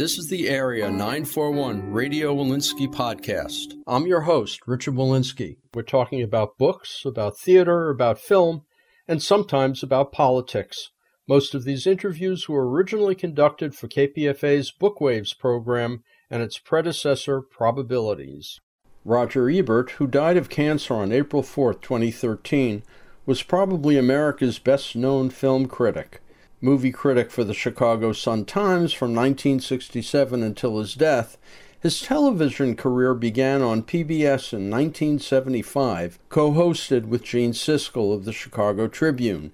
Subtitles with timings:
[0.00, 3.74] This is the Area 941 Radio Wolinsky podcast.
[3.86, 5.58] I'm your host, Richard Wolinsky.
[5.74, 8.62] We're talking about books, about theater, about film,
[9.06, 10.90] and sometimes about politics.
[11.28, 18.58] Most of these interviews were originally conducted for KPFA's Bookwaves program and its predecessor, Probabilities.
[19.04, 22.82] Roger Ebert, who died of cancer on April 4, 2013,
[23.26, 26.20] was probably America's best known film critic
[26.60, 31.38] movie critic for the Chicago Sun-Times from 1967 until his death,
[31.80, 38.32] his television career began on PBS in 1975, co hosted with Gene Siskel of the
[38.32, 39.52] Chicago Tribune.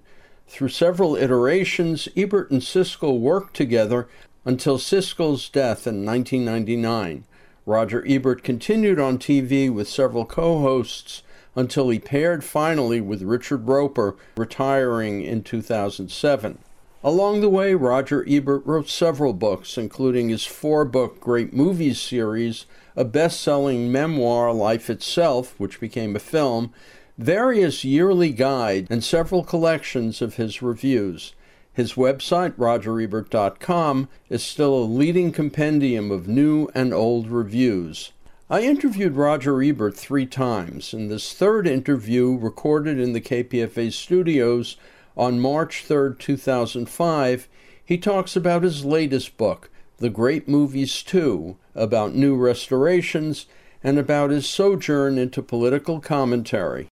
[0.49, 4.09] Through several iterations, Ebert and Siskel worked together
[4.43, 7.23] until Siskel's death in 1999.
[7.65, 11.21] Roger Ebert continued on TV with several co hosts
[11.57, 16.59] until he paired finally with Richard Roeper, retiring in 2007.
[17.03, 22.67] Along the way, Roger Ebert wrote several books, including his four book Great Movies series,
[22.95, 26.73] a best selling memoir, Life Itself, which became a film,
[27.17, 31.33] various yearly guides, and several collections of his reviews.
[31.73, 38.11] His website, rogerebert.com, is still a leading compendium of new and old reviews.
[38.49, 40.93] I interviewed Roger Ebert three times.
[40.93, 44.77] and this third interview, recorded in the KPFA studios,
[45.17, 47.49] on March 3, 2005,
[47.83, 53.47] he talks about his latest book, The Great Movies 2, about new restorations,
[53.83, 56.87] and about his sojourn into political commentary.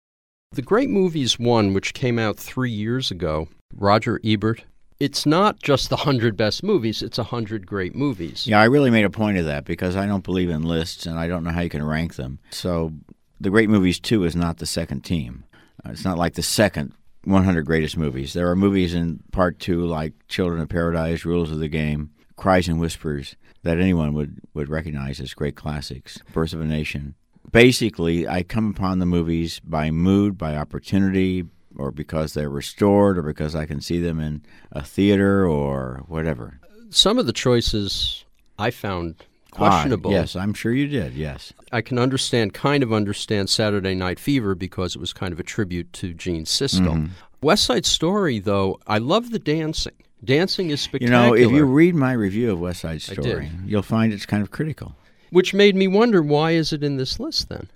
[0.53, 4.63] The Great Movies 1, which came out three years ago, Roger Ebert,
[5.03, 8.47] it's not just the 100 best movies, it's 100 great movies.
[8.47, 11.19] Yeah, I really made a point of that because I don't believe in lists and
[11.19, 12.39] I don't know how you can rank them.
[12.51, 12.93] So
[13.41, 15.43] the Great Movies 2 is not the second team.
[15.85, 16.93] Uh, it's not like the second
[17.25, 18.31] 100 greatest movies.
[18.31, 22.69] There are movies in part two like Children of Paradise, Rules of the Game, Cries
[22.69, 26.17] and Whispers that anyone would, would recognize as great classics.
[26.31, 27.15] Birth of a Nation.
[27.51, 31.43] Basically, I come upon the movies by mood, by opportunity,
[31.77, 34.41] or because they're restored, or because I can see them in
[34.71, 36.59] a theater or whatever.
[36.89, 38.25] Some of the choices
[38.59, 39.15] I found
[39.51, 40.11] questionable.
[40.11, 41.13] Ah, yes, I'm sure you did.
[41.13, 41.53] Yes.
[41.71, 45.43] I can understand, kind of understand Saturday Night Fever because it was kind of a
[45.43, 46.87] tribute to Gene Siskel.
[46.87, 47.07] Mm-hmm.
[47.41, 49.93] West Side Story, though, I love the dancing.
[50.23, 51.23] Dancing is spectacular.
[51.23, 54.41] You know, if you read my review of West Side Story, you'll find it's kind
[54.41, 54.95] of critical.
[55.31, 57.67] Which made me wonder why is it in this list then?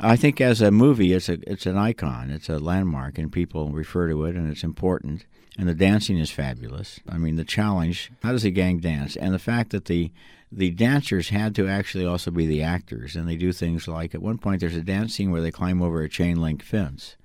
[0.00, 3.70] I think as a movie, it's a it's an icon, it's a landmark, and people
[3.70, 5.24] refer to it, and it's important.
[5.58, 7.00] And the dancing is fabulous.
[7.08, 9.16] I mean, the challenge: how does a gang dance?
[9.16, 10.12] And the fact that the
[10.52, 14.22] the dancers had to actually also be the actors, and they do things like at
[14.22, 17.16] one point there's a dance scene where they climb over a chain link fence.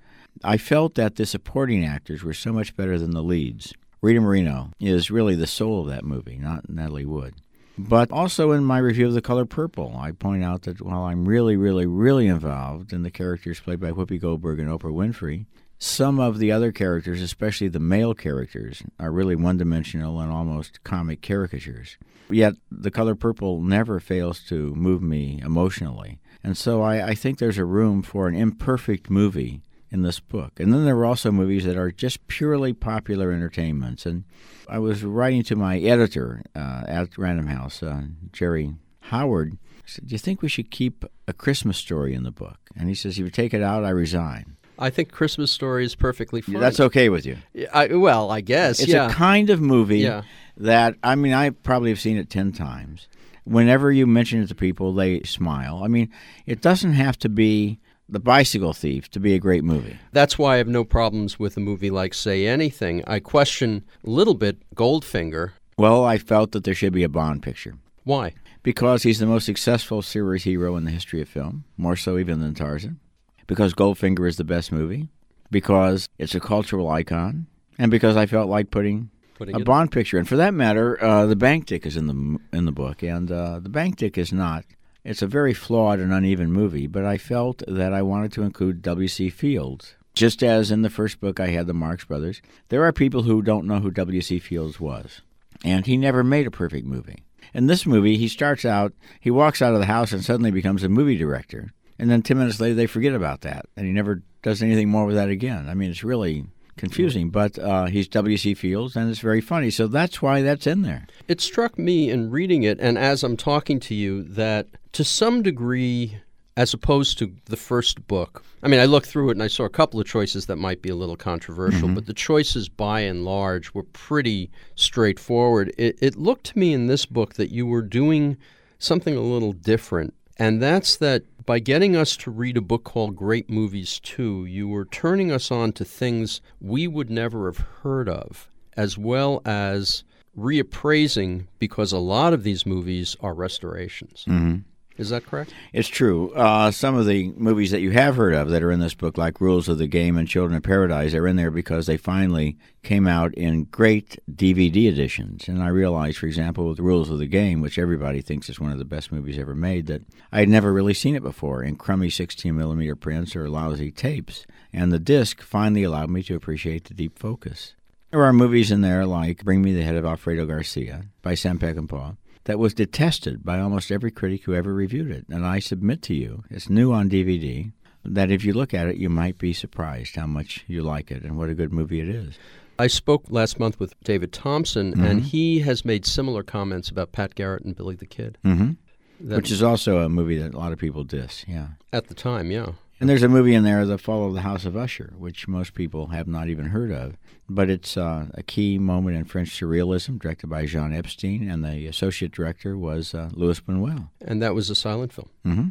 [0.42, 3.72] I felt that the supporting actors were so much better than the leads.
[4.02, 7.34] Rita Moreno is really the soul of that movie, not Natalie Wood.
[7.76, 11.26] But also in my review of The Color Purple, I point out that while I'm
[11.26, 15.46] really, really, really involved in the characters played by Whoopi Goldberg and Oprah Winfrey,
[15.78, 20.84] some of the other characters, especially the male characters, are really one dimensional and almost
[20.84, 21.98] comic caricatures.
[22.30, 26.20] Yet the color purple never fails to move me emotionally.
[26.42, 29.62] And so I, I, think there's a room for an imperfect movie
[29.94, 30.58] in this book.
[30.58, 34.04] And then there are also movies that are just purely popular entertainments.
[34.04, 34.24] And
[34.68, 39.56] I was writing to my editor uh, at Random House, uh, Jerry Howard.
[39.76, 42.58] I said, Do you think we should keep a Christmas story in the book?
[42.76, 44.56] And he says, If you take it out, I resign.
[44.76, 46.58] I think Christmas Story is perfectly fine.
[46.58, 47.38] That's okay with you.
[47.72, 49.06] I, well, I guess it's yeah.
[49.06, 50.22] a kind of movie yeah.
[50.56, 53.06] that I mean I probably have seen it ten times.
[53.44, 55.82] Whenever you mention it to people, they smile.
[55.84, 56.10] I mean,
[56.44, 57.78] it doesn't have to be
[58.08, 59.98] the Bicycle Thief to be a great movie.
[60.12, 63.02] That's why I have no problems with a movie like Say Anything.
[63.06, 65.52] I question a little bit Goldfinger.
[65.76, 67.74] Well, I felt that there should be a Bond picture.
[68.04, 68.34] Why?
[68.62, 72.40] Because he's the most successful series hero in the history of film, more so even
[72.40, 73.00] than Tarzan
[73.46, 75.08] because Goldfinger is the best movie,
[75.50, 77.46] because it's a cultural icon,
[77.78, 80.18] and because I felt like putting, putting a Bond picture.
[80.18, 83.30] And for that matter, uh, the bank dick is in the in the book, and
[83.30, 84.64] uh, the bank dick is not.
[85.04, 88.80] It's a very flawed and uneven movie, but I felt that I wanted to include
[88.80, 89.28] W.C.
[89.28, 89.96] Fields.
[90.14, 92.40] Just as in the first book I had the Marx Brothers,
[92.70, 94.38] there are people who don't know who W.C.
[94.38, 95.20] Fields was.
[95.62, 97.22] And he never made a perfect movie.
[97.52, 100.82] In this movie, he starts out, he walks out of the house and suddenly becomes
[100.82, 101.72] a movie director.
[101.98, 103.66] And then 10 minutes later, they forget about that.
[103.76, 105.68] And he never does anything more with that again.
[105.68, 106.46] I mean, it's really
[106.78, 108.54] confusing, but uh, he's W.C.
[108.54, 109.70] Fields, and it's very funny.
[109.70, 111.06] So that's why that's in there.
[111.28, 115.42] It struck me in reading it, and as I'm talking to you, that to some
[115.42, 116.16] degree,
[116.56, 118.42] as opposed to the first book.
[118.62, 120.80] I mean, I looked through it and I saw a couple of choices that might
[120.82, 121.94] be a little controversial, Mm-hmm.
[121.94, 125.72] but the choices by and large were pretty straightforward.
[125.76, 128.36] It, it looked to me in this book that you were doing
[128.78, 133.16] something a little different, and that's that by getting us to read a book called
[133.16, 138.08] Great Movies 2, you were turning us on to things we would never have heard
[138.08, 140.04] of, as well as
[140.38, 144.24] reappraising because a lot of these movies are restorations.
[144.26, 144.56] hmm
[144.96, 145.52] Is that correct?
[145.72, 146.30] It's true.
[146.34, 149.18] Uh, some of the movies that you have heard of that are in this book,
[149.18, 152.56] like Rules of the Game and Children of Paradise, are in there because they finally
[152.84, 155.48] came out in great DVD editions.
[155.48, 158.70] And I realized, for example, with Rules of the Game, which everybody thinks is one
[158.70, 161.74] of the best movies ever made, that I had never really seen it before in
[161.74, 164.46] crummy 16 millimeter prints or lousy tapes.
[164.72, 167.74] And the disc finally allowed me to appreciate the deep focus.
[168.12, 171.58] There are movies in there like Bring Me the Head of Alfredo Garcia by Sam
[171.58, 175.24] Peckinpah that was detested by almost every critic who ever reviewed it.
[175.30, 177.72] And I submit to you, it's new on DVD,
[178.04, 181.22] that if you look at it, you might be surprised how much you like it
[181.22, 182.34] and what a good movie it is.
[182.78, 185.04] I spoke last month with David Thomson, Mm-hmm.
[185.04, 188.36] and he has made similar comments about Pat Garrett and Billy the Kid.
[188.44, 188.72] hmm
[189.20, 191.68] Which is also a movie that a lot of people diss, yeah.
[191.92, 192.72] at the time, yeah.
[193.00, 195.74] And there's a movie in there, The Fall of the House of Usher, which most
[195.74, 197.16] people have not even heard of.
[197.48, 201.86] But it's uh, a key moment in French surrealism, directed by Jean Epstein, and the
[201.86, 204.08] associate director was uh, Luis Buñuel.
[204.20, 205.28] And that was a silent film.
[205.44, 205.68] Mm-hmm.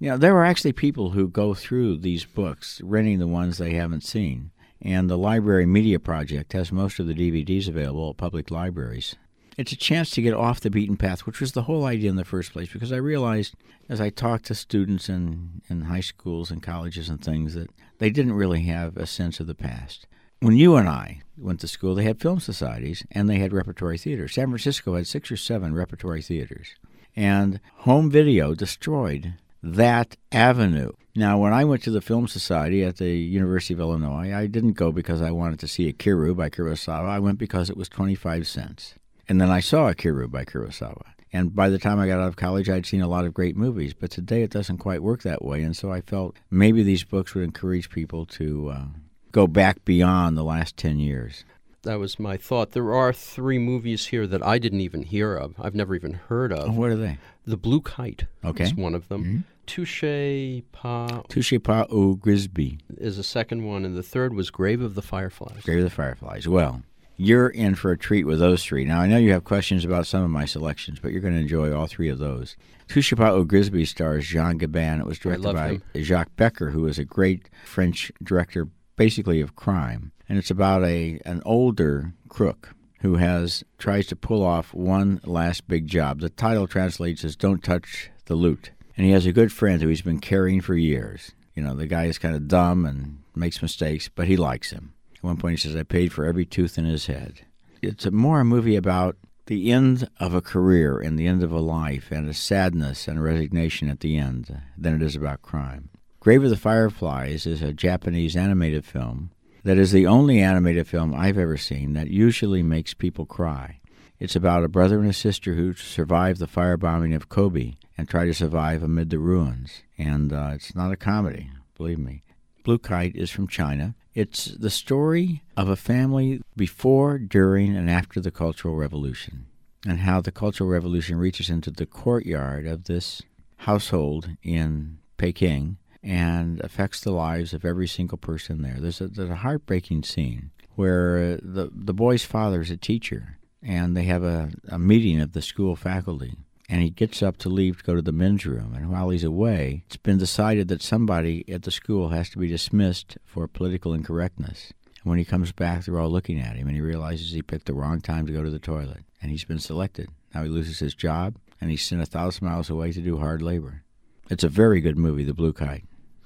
[0.00, 4.02] Yeah, there are actually people who go through these books, renting the ones they haven't
[4.02, 4.50] seen.
[4.80, 9.14] And the Library Media Project has most of the DVDs available at public libraries.
[9.62, 12.16] It's a chance to get off the beaten path, which was the whole idea in
[12.16, 13.54] the first place, because I realized
[13.88, 18.10] as I talked to students in, in high schools and colleges and things that they
[18.10, 20.08] didn't really have a sense of the past.
[20.40, 23.98] When you and I went to school, they had film societies and they had repertory
[23.98, 24.34] theaters.
[24.34, 26.74] San Francisco had six or seven repertory theaters.
[27.14, 30.90] And home video destroyed that avenue.
[31.14, 34.72] Now, when I went to the Film Society at the University of Illinois, I didn't
[34.72, 37.08] go because I wanted to see Ikiru by Kurosawa.
[37.08, 38.94] I went because it was 25 cents.
[39.28, 41.02] And then I saw Ikiru by Kurosawa.
[41.32, 43.56] And by the time I got out of college, I'd seen a lot of great
[43.56, 43.94] movies.
[43.94, 45.62] But today it doesn't quite work that way.
[45.62, 48.84] And so I felt maybe these books would encourage people to uh,
[49.30, 51.44] go back beyond the last 10 years.
[51.84, 52.72] That was my thought.
[52.72, 55.54] There are three movies here that I didn't even hear of.
[55.58, 56.76] I've never even heard Oh, of.
[56.76, 57.18] what are they?
[57.46, 58.64] The Blue Kite Okay.
[58.64, 59.24] is one of them.
[59.24, 59.42] Mhm.
[59.66, 64.80] Touche Pa Touchez pas au Grisbi, is a second one, and the third was Grave
[64.80, 65.62] of the Fireflies.
[65.64, 66.46] Grave of the Fireflies.
[66.46, 66.82] Well,
[67.16, 68.84] you're in for a treat with those three.
[68.84, 71.40] Now, I know you have questions about some of my selections, but you're going to
[71.40, 72.56] enjoy all three of those.
[72.88, 75.00] Touchez pas au Grisbi stars Jean Gabin.
[75.00, 75.82] It was directed by him.
[76.02, 80.12] Jacques Becker, who is a great French director, basically of crime.
[80.28, 85.68] And it's about a an older crook who has tries to pull off one last
[85.68, 86.20] big job.
[86.20, 89.88] The title translates as "Don't touch the loot." And he has a good friend who
[89.88, 91.32] he's been carrying for years.
[91.54, 94.94] You know, the guy is kind of dumb and makes mistakes, but he likes him.
[95.22, 97.42] At one point, he says, "I paid for every tooth in his head."
[97.80, 99.16] It's a more a movie about
[99.46, 103.18] the end of a career and the end of a life and a sadness and
[103.18, 105.88] a resignation at the end than it is about crime.
[106.20, 109.30] Grave of the Fireflies is a Japanese animated film
[109.64, 113.80] that is the only animated film I've ever seen that usually makes people cry.
[114.18, 118.24] It's about a brother and a sister who survived the firebombing of Kobe and try
[118.24, 119.82] to survive amid the ruins.
[119.98, 122.22] And uh, it's not a comedy, believe me.
[122.62, 123.96] Blue Kite is from China.
[124.14, 129.46] It's the story of a family before, during, and after the Cultural Revolution,
[129.86, 133.22] and how the Cultural Revolution reaches into the courtyard of this
[133.58, 138.76] household in Peking and affects the lives of every single person there.
[138.78, 143.38] There's a, there's a heartbreaking scene where uh, the, the boy's father is a teacher,
[143.62, 146.36] and they have a, a meeting of the school faculty.
[146.72, 148.72] And he gets up to leave to go to the men's room.
[148.74, 152.48] And while he's away, it's been decided that somebody at the school has to be
[152.48, 154.72] dismissed for political incorrectness.
[154.86, 157.66] And when he comes back, they're all looking at him, and he realizes he picked
[157.66, 159.04] the wrong time to go to the toilet.
[159.20, 160.08] And he's been selected.
[160.34, 163.42] Now he loses his job, and he's sent a thousand miles away to do hard
[163.42, 163.82] labor.
[164.30, 165.84] It's a very good movie, The Blue Kite.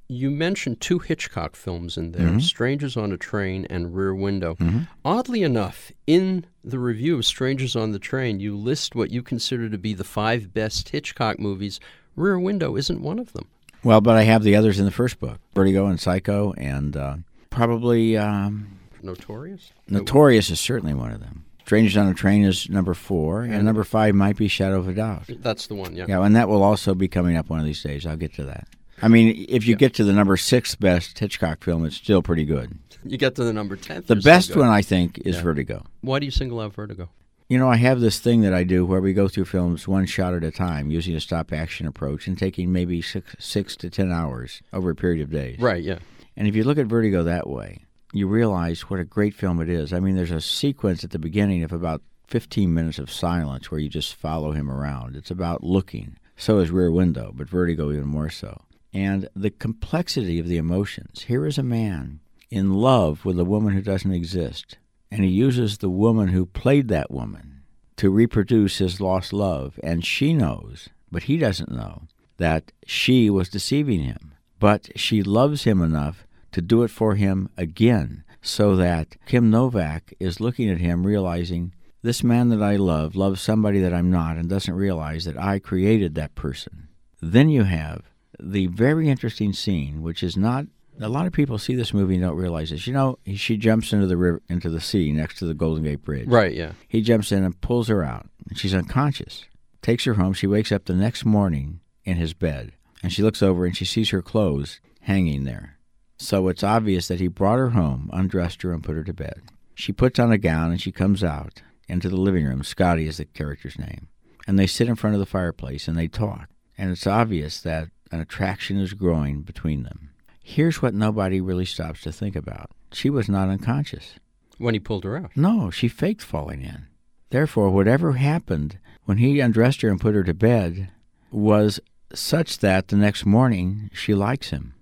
[0.09, 2.43] You mentioned two Hitchcock films in there Mhm.
[2.43, 4.55] Strangers on a Train and Rear Window.
[4.61, 4.87] Mhm.
[5.05, 9.69] Oddly enough, in the review of Strangers on the Train, you list what you consider
[9.69, 11.81] to be the five best Hitchcock movies.
[12.15, 13.47] Rear Window isn't one of them.
[13.83, 17.17] Well, but I have the others in the first book Vertigo and Psycho, and uh,
[17.51, 18.69] probably um,
[19.03, 19.73] Notorious?
[19.89, 21.45] Notorious is certainly one of them.
[21.65, 24.87] Strangers on a Train is number four, and And- number five might be Shadow of
[24.89, 25.25] a Doubt.
[25.41, 26.07] That's the one, yeah.
[26.09, 28.07] Yeah, and that will also be coming up one of these days.
[28.07, 28.69] I'll get to that.
[29.03, 29.79] I mean, if you Yeah.
[29.79, 32.79] get to the number six best Hitchcock film, it's still pretty good.
[33.05, 34.05] You get to the number 10.
[34.07, 35.43] The best one, I think, is Yeah.
[35.43, 35.85] Vertigo.
[36.01, 37.11] Why do you single out Vertigo?
[37.49, 40.07] You know, I have this thing that I do where we go through films one
[40.07, 43.89] shot at a time using a stop action approach and taking maybe six, six to
[43.91, 45.59] ten hours over a period of days.
[45.61, 45.99] Right, yeah.
[46.37, 49.69] And if you look at Vertigo that way, you realize what a great film it
[49.69, 49.93] is.
[49.93, 53.79] I mean, there's a sequence at the beginning of about 15 minutes of silence where
[53.79, 55.15] you just follow him around.
[55.15, 56.17] It's about looking.
[56.37, 58.61] So is Rear Window, but Vertigo even more so.
[58.97, 61.25] And the complexity of the emotions.
[61.25, 64.79] Here is a man in love with a woman who doesn't exist,
[65.11, 67.61] and he uses the woman who played that woman
[67.97, 69.79] to reproduce his lost love.
[69.83, 72.05] And she knows, but he doesn't know,
[72.39, 74.33] that she was deceiving him.
[74.59, 80.15] But she loves him enough to do it for him again, so that Kim Novak
[80.19, 84.39] is looking at him, realizing this man that I love loves somebody that I'm not
[84.39, 86.89] and doesn't realize that I created that person.
[87.21, 88.05] Then you have
[88.41, 90.67] the very interesting scene, which is not
[91.01, 92.87] a lot of people see this movie and don't realize this.
[92.87, 96.03] You know, she jumps into the river, into the sea next to the Golden Gate
[96.03, 96.29] Bridge.
[96.29, 96.73] Right, yeah.
[96.89, 98.29] He jumps in and pulls her out.
[98.49, 99.45] And she's unconscious.
[99.83, 100.33] Takes her home.
[100.33, 103.85] She wakes up the next morning in his bed, and she looks over and she
[103.85, 105.79] sees her clothes hanging there.
[106.19, 109.43] So it's obvious that he brought her home, undressed her, and put her to bed.
[109.75, 112.65] She puts on a gown and she comes out into the living room.
[112.65, 114.09] Scotty is the character's name.
[114.47, 116.49] And they sit in front of the fireplace and they talk.
[116.79, 120.11] And it's obvious that an attraction is growing between them.
[120.43, 124.15] Here's what nobody really stops to think about she was not unconscious.
[124.59, 125.37] When he pulled her out?
[125.37, 126.87] No, she faked falling in.
[127.31, 130.91] Therefore, whatever happened when he undressed her and put her to bed
[131.31, 131.81] was
[132.15, 134.75] such that the next morning she likes him.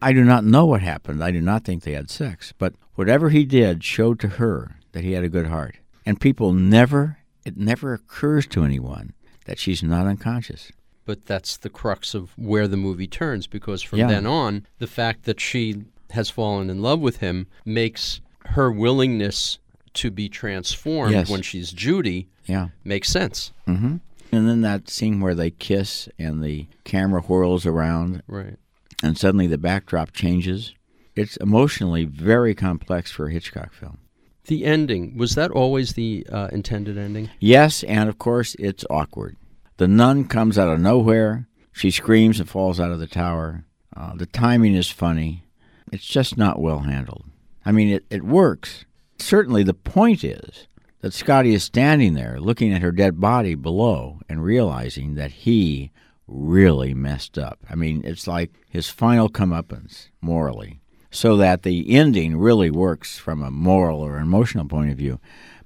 [0.00, 1.22] I do not know what happened.
[1.22, 2.52] I do not think they had sex.
[2.58, 5.76] But whatever he did showed to her that he had a good heart.
[6.04, 9.12] And people never, it never occurs to anyone
[9.44, 10.72] that she's not unconscious.
[11.04, 14.06] But that's the crux of where the movie turns because from Yeah.
[14.08, 19.58] then on, the fact that she has fallen in love with him makes her willingness
[19.94, 21.28] to be transformed Yes.
[21.28, 22.68] when she's Judy Yeah.
[22.84, 23.52] makes sense.
[23.66, 23.96] hmm
[24.34, 28.56] And then that scene where they kiss and the camera whirls around Right.
[29.02, 30.72] and suddenly the backdrop changes.
[31.14, 33.98] It's emotionally very complex for a Hitchcock film.
[34.46, 37.28] The ending, was that always the uh, intended ending?
[37.40, 39.36] Yes, and of course it's awkward.
[39.82, 41.48] The nun comes out of nowhere.
[41.72, 43.64] She screams and falls out of the tower.
[43.96, 45.42] Uh, the timing is funny.
[45.90, 47.24] It's just not well handled.
[47.66, 48.84] I mean, it, it works.
[49.18, 50.68] Certainly, the point is
[51.00, 55.90] that Scotty is standing there looking at her dead body below and realizing that he
[56.28, 57.58] really messed up.
[57.68, 63.42] I mean, it's like his final comeuppance morally, so that the ending really works from
[63.42, 65.18] a moral or emotional point of view.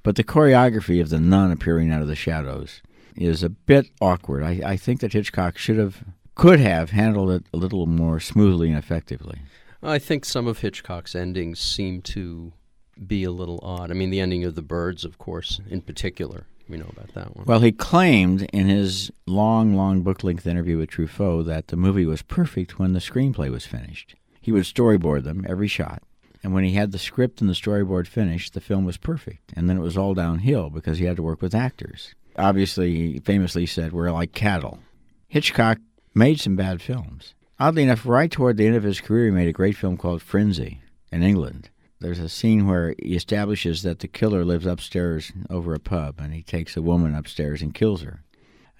[0.02, 2.80] But the choreography of the nun appearing out of the shadows
[3.16, 4.42] is a bit awkward.
[4.42, 6.04] I, I think that Hitchcock should have,
[6.34, 9.40] could have handled it a little more smoothly and effectively.
[9.82, 12.52] I think some of Hitchcock's endings seem to
[13.06, 13.90] be a little odd.
[13.90, 16.46] I mean, the ending of The Birds, of course, in particular.
[16.68, 17.44] We know about that one.
[17.46, 22.06] Well, he claimed in his long, long book length interview with Truffaut that the movie
[22.06, 24.16] was perfect when the screenplay was finished.
[24.40, 26.02] He would storyboard them, every shot.
[26.42, 29.52] And when he had the script and the storyboard finished, the film was perfect.
[29.54, 32.14] And then it was all downhill because he had to work with actors.
[32.38, 34.80] Obviously, famously said, We're like cattle.
[35.28, 35.78] Hitchcock
[36.14, 37.34] made some bad films.
[37.58, 40.22] Oddly enough, right toward the end of his career, he made a great film called
[40.22, 41.70] Frenzy in England.
[41.98, 46.34] There's a scene where he establishes that the killer lives upstairs over a pub, and
[46.34, 48.22] he takes a woman upstairs and kills her.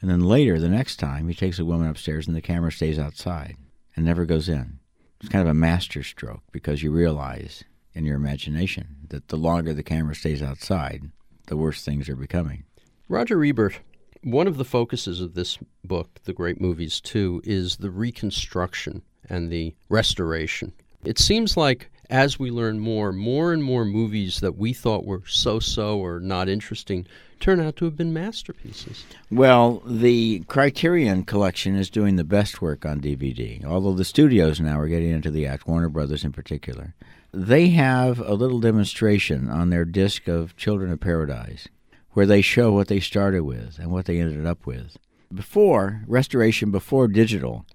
[0.03, 2.99] And then later, the next time, he takes a woman upstairs, and the camera stays
[2.99, 3.57] outside
[3.97, 4.81] and never goes in.
[5.21, 9.73] It's kind of a master stroke because you realize in your imagination that the longer
[9.73, 11.11] the camera stays outside,
[11.47, 12.65] the worse things are becoming.
[13.09, 13.79] Roger Ebert,
[14.25, 19.49] one of the focuses of this book, The Great Movies 2, is the reconstruction and
[19.49, 20.73] the restoration.
[21.05, 25.23] It seems like as we learn more, more and more movies that we thought were
[25.25, 27.07] so so or not interesting
[27.39, 29.05] turn out to have been masterpieces.
[29.31, 34.81] Well, the Criterion Collection is doing the best work on DVD, although the studios now
[34.81, 36.97] are getting into the act, Warner Brothers in particular.
[37.33, 41.69] They have a little demonstration on their disc of Children of Paradise
[42.17, 44.97] where they show what they started with and what they ended up with.
[45.35, 47.67] Before, restoration before digital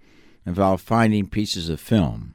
[0.48, 2.34] involved finding pieces of film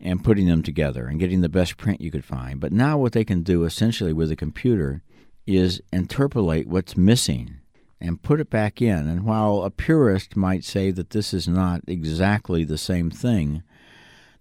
[0.00, 2.58] and putting them together and getting the best print you could find.
[2.58, 5.02] But now, what they can do essentially with a computer
[5.46, 7.58] is interpolate what's missing
[8.00, 9.06] and put it back in.
[9.06, 13.62] And while a purist might say that this is not exactly the same thing,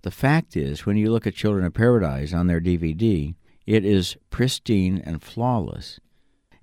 [0.04, 3.36] the fact is, when you look at Children of Paradise on their DVD,
[3.68, 6.00] it is pristine and flawless.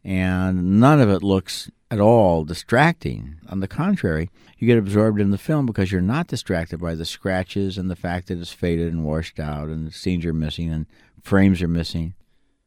[0.08, 3.36] And none of it looks at all distracting.
[3.50, 7.04] On the contrary, you get absorbed in the film because you're not distracted by the
[7.04, 10.86] scratches and the fact that it's faded and washed out and scenes are missing and
[11.22, 12.14] frames are missing.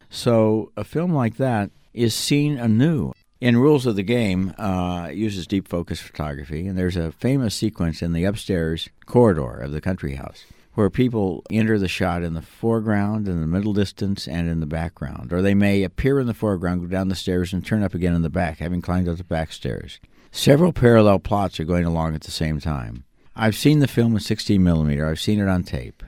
[0.07, 3.11] So a film like that is seen anew.
[3.39, 7.55] In Rules of the Game, uh, it uses deep focus photography, and there's a famous
[7.55, 10.45] sequence in the upstairs corridor of the country house
[10.81, 14.65] where people enter the shot in the foreground, in the middle distance, and in the
[14.65, 15.31] background.
[15.31, 18.15] Or they may appear in the foreground, go down the stairs, and turn up again
[18.15, 19.99] in the back, having climbed up the back stairs.
[20.31, 23.03] Several parallel plots are going along at the same time.
[23.35, 25.07] I've seen the film in 16 millimeter.
[25.07, 26.01] I've seen it on tape.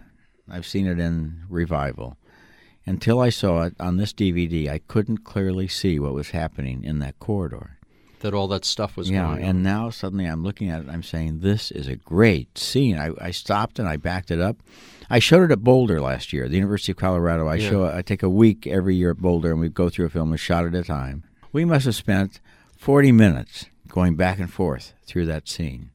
[0.50, 2.18] I've seen it in revival.
[2.88, 6.98] Until I saw it on this DVD, I couldn't clearly see what was happening in
[6.98, 7.78] that corridor.
[8.24, 9.50] That all that stuff was yeah, going on.
[9.50, 12.98] and now suddenly I'm looking at it I'm saying, this is a great scene.
[12.98, 14.58] I, I stopped and I backed it up.
[15.10, 17.48] I showed it at Boulder last year, the University of Colorado.
[17.48, 17.70] I Yeah.
[17.70, 20.34] show I take a week every year at Boulder and we go through a film
[20.34, 21.24] a shot at a time.
[21.52, 22.42] We must have spent
[22.78, 25.92] 40 minutes going back and forth through that scene.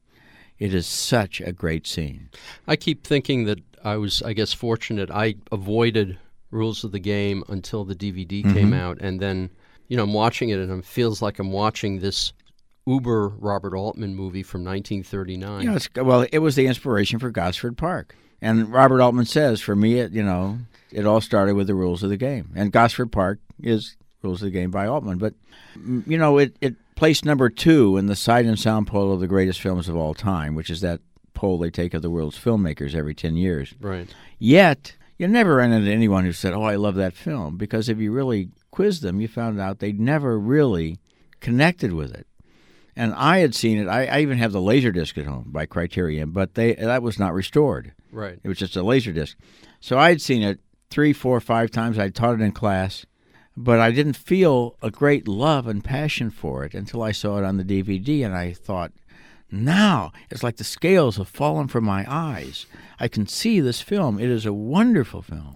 [0.57, 2.29] It is such a great scene.
[2.67, 5.09] I keep thinking that I was, I guess, fortunate.
[5.09, 6.17] I avoided
[6.51, 8.53] Rules of the Game until the DVD Mm-hmm.
[8.53, 9.49] came out, and then,
[9.89, 12.31] you know, I'm watching it, and it feels like I'm watching this
[12.87, 15.63] uber Robert Altman movie from 1939.
[15.63, 18.15] You know, well, it was the inspiration for Gosford Park.
[18.41, 20.59] And Robert Altman says, for me, it you know,
[20.91, 22.51] it all started with the rules of the game.
[22.55, 25.17] And Gosford Park is rules of the game by Altman.
[25.17, 25.33] But
[25.75, 29.27] you know, it it placed number two in the sight and sound poll of the
[29.27, 31.01] greatest films of all time, which is that
[31.33, 33.73] poll they take of the world's filmmakers every ten years.
[33.79, 34.13] right.
[34.37, 37.97] Yet, you never ran into anyone who said, "Oh, I love that film," because if
[37.97, 40.99] you really quizzed them, you found out they'd never really
[41.39, 42.27] connected with it.
[42.95, 43.87] And I had seen it.
[43.87, 47.17] I, I even have the laser disc at home by Criterion, but they that was
[47.17, 47.93] not restored.
[48.11, 48.39] Right.
[48.43, 49.37] It was just a laser disc.
[49.79, 50.59] So I had seen it
[50.89, 51.97] three, four, five times.
[51.97, 53.05] I taught it in class,
[53.55, 57.45] but I didn't feel a great love and passion for it until I saw it
[57.45, 58.91] on the DVD, and I thought,
[59.51, 62.65] now it's like the scales have fallen from my eyes.
[62.99, 64.19] I can see this film.
[64.19, 65.55] It is a wonderful film.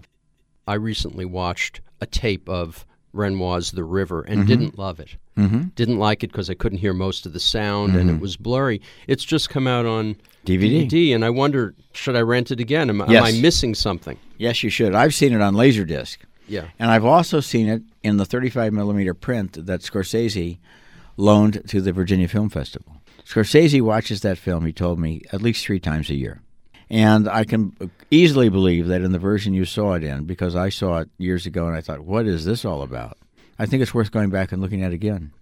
[0.66, 5.16] I recently watched a tape of Renoir's The River and didn't love it.
[5.38, 5.68] Mm-hmm.
[5.74, 8.80] Didn't like it because I couldn't hear most of the sound and it was blurry.
[9.06, 10.88] It's just come out on DVD.
[10.88, 12.90] DVD, and I wonder, should I rent it again?
[12.90, 14.18] Am, am I missing something?
[14.38, 14.94] Yes, you should.
[14.94, 16.18] I've seen it on Laserdisc.
[16.46, 16.68] Yeah.
[16.78, 20.58] And I've also seen it in the 35 millimeter print that Scorsese
[21.16, 22.96] loaned to the Virginia Film Festival.
[23.24, 26.42] Scorsese watches that film, he told me, at least three times a year.
[26.90, 27.74] And I can
[28.10, 31.46] easily believe that in the version you saw it in, because I saw it years
[31.46, 33.18] ago and I thought, what is this all about?
[33.58, 35.32] I think it's worth going back and looking at again.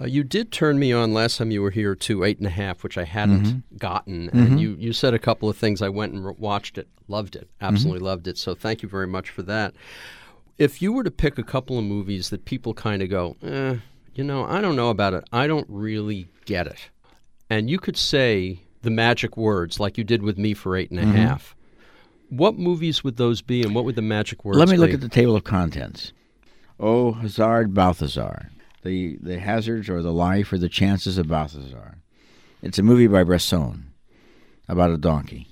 [0.00, 2.50] Uh, you did turn me on last time you were here to eight and a
[2.50, 4.28] half, which I hadn't gotten.
[4.30, 5.80] And you, you said a couple of things.
[5.80, 8.36] I went and re- watched it, loved it, absolutely loved it.
[8.36, 9.74] So thank you very much for that.
[10.58, 13.76] If you were to pick a couple of movies that people kind of go, eh,
[14.14, 16.88] you know, I don't know about it, I don't really get it,
[17.50, 21.00] and you could say the magic words like you did with me for eight and
[21.00, 21.16] a mm-hmm.
[21.16, 21.56] half,
[22.30, 25.00] what movies would those be, and what would the magic words Let me look at
[25.00, 26.12] the table of contents.
[26.78, 28.50] Oh, Hazard Balthazar.
[28.84, 31.98] The, the hazards or the life or the chances of Balthazar.
[32.62, 33.92] It's a movie by Bresson
[34.68, 35.48] about a donkey.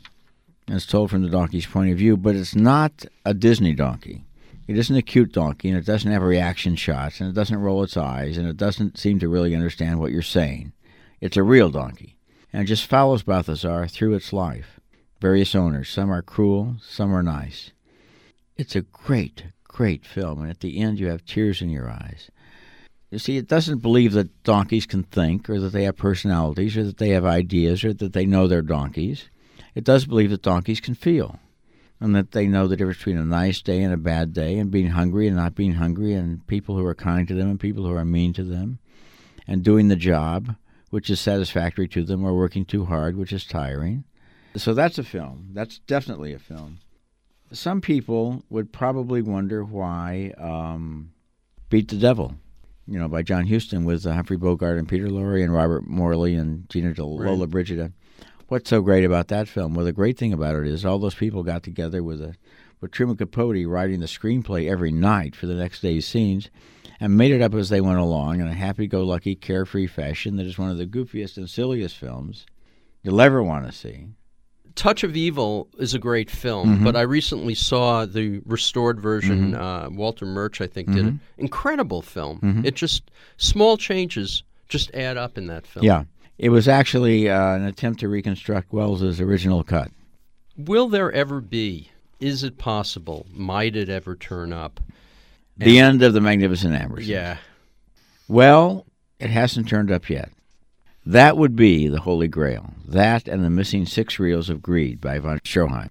[0.68, 4.24] And it's told from the donkey's point of view, but it's not a Disney donkey.
[4.68, 7.82] It isn't a cute donkey, and it doesn't have reaction shots, and it doesn't roll
[7.82, 10.72] its eyes, and it doesn't seem to really understand what you're saying.
[11.20, 12.13] It's a real donkey,
[12.54, 14.78] and just follows Balthazar through its life.
[15.20, 15.88] Various owners.
[15.88, 17.72] Some are cruel, some are nice.
[18.56, 22.30] It's a great, great film, and at the end you have tears in your eyes.
[23.10, 26.84] You see, it doesn't believe that donkeys can think, or that they have personalities, or
[26.84, 29.28] that they have ideas, or that they know they're donkeys.
[29.74, 31.40] It does believe that donkeys can feel,
[31.98, 34.70] and that they know the difference between a nice day and a bad day, and
[34.70, 37.84] being hungry and not being hungry, and people who are kind to them and people
[37.84, 38.78] who are mean to them,
[39.48, 40.54] and doing the job,
[40.94, 44.04] which is satisfactory to them, or working too hard, which is tiring.
[44.54, 45.48] So that's a film.
[45.52, 46.78] That's definitely a film.
[47.50, 51.10] Some people would probably wonder why um,
[51.68, 52.36] Beat the Devil,
[52.86, 56.36] you know, by John Huston with uh, Humphrey Bogart and Peter Lorre and Robert Morley
[56.36, 57.28] and Gina Del- Right.
[57.28, 57.92] Lollobrigida.
[58.46, 59.74] What's so great about that film?
[59.74, 62.36] Well, the great thing about it is all those people got together with a
[62.84, 66.50] with Truman Capote writing the screenplay every night for the next day's scenes
[67.00, 70.58] and made it up as they went along in a happy-go-lucky, carefree fashion that is
[70.58, 72.44] one of the goofiest and silliest films
[73.02, 74.08] you'll ever want to see.
[74.74, 76.84] Touch of Evil is a great film, Mm-hmm.
[76.84, 79.54] but I recently saw the restored version.
[79.54, 80.96] Uh, Walter Murch, I think, Mm-hmm.
[80.96, 81.14] did it.
[81.38, 82.62] Incredible film.
[82.66, 85.86] It just small changes just add up in that film.
[85.86, 86.04] Yeah.
[86.36, 89.90] It was actually uh, an attempt to reconstruct Welles's original cut.
[90.58, 91.88] Will there ever be?
[92.20, 93.26] Is it possible?
[93.32, 94.80] Might it ever turn up?
[95.56, 97.06] The end of the Magnificent Amberson.
[97.06, 97.36] Yeah.
[98.28, 98.86] Well,
[99.20, 100.30] it hasn't turned up yet.
[101.06, 102.72] That would be the Holy Grail.
[102.86, 105.90] That and the missing six reels of Greed by von Stroheim.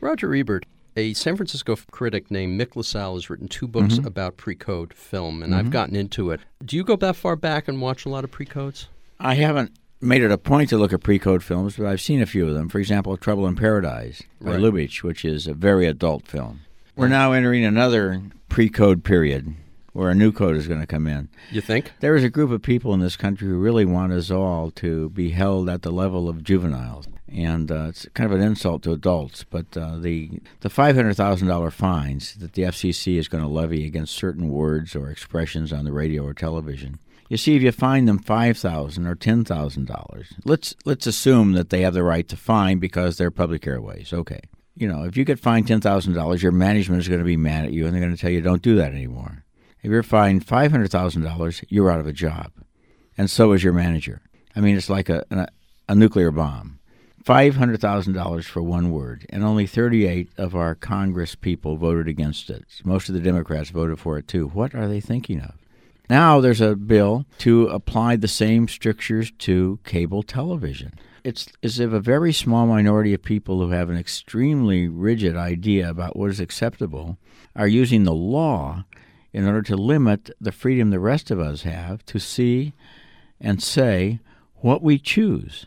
[0.00, 4.06] Roger Ebert, a San Francisco critic named Mick LaSalle has written two books Mm-hmm.
[4.06, 6.40] about pre-code film, and I've gotten into it.
[6.64, 8.88] Do you go that far back and watch a lot of pre-codes?
[9.18, 12.26] I haven't made it a point to look at pre-code films, but I've seen a
[12.26, 12.68] few of them.
[12.68, 14.60] For example, Trouble in Paradise by Right.
[14.60, 16.60] Lubitsch, which is a very adult film.
[16.96, 19.54] We're now entering another pre-code period
[19.92, 21.28] where a new code is going to come in.
[21.50, 21.92] You think?
[22.00, 25.08] There is a group of people in this country who really want us all to
[25.10, 28.92] be held at the level of juveniles, and uh, it's kind of an insult to
[28.92, 29.44] adults.
[29.44, 33.48] But uh, the the five hundred thousand dollar fines that the FCC is going to
[33.50, 36.98] levy against certain words or expressions on the radio or television.
[37.30, 41.52] You see, if you fine them five thousand or ten thousand dollars, let's let's assume
[41.52, 44.12] that they have the right to fine because they're public airways.
[44.12, 44.40] Okay,
[44.74, 47.36] you know, if you get fined ten thousand dollars, your management is going to be
[47.36, 49.44] mad at you, and they're going to tell you don't do that anymore.
[49.80, 52.50] If you're fined five hundred thousand dollars, you're out of a job,
[53.16, 54.22] and so is your manager.
[54.56, 55.46] I mean, it's like a a,
[55.88, 56.80] a nuclear bomb.
[57.22, 62.08] Five hundred thousand dollars for one word, and only thirty-eight of our Congress people voted
[62.08, 62.64] against it.
[62.82, 64.48] Most of the Democrats voted for it too.
[64.48, 65.54] What are they thinking of?
[66.10, 70.94] Now there's a bill to apply the same strictures to cable television.
[71.22, 75.88] It's as if a very small minority of people who have an extremely rigid idea
[75.88, 77.16] about what is acceptable
[77.54, 78.84] are using the law
[79.32, 82.72] in order to limit the freedom the rest of us have to see
[83.40, 84.18] and say
[84.56, 85.66] what we choose.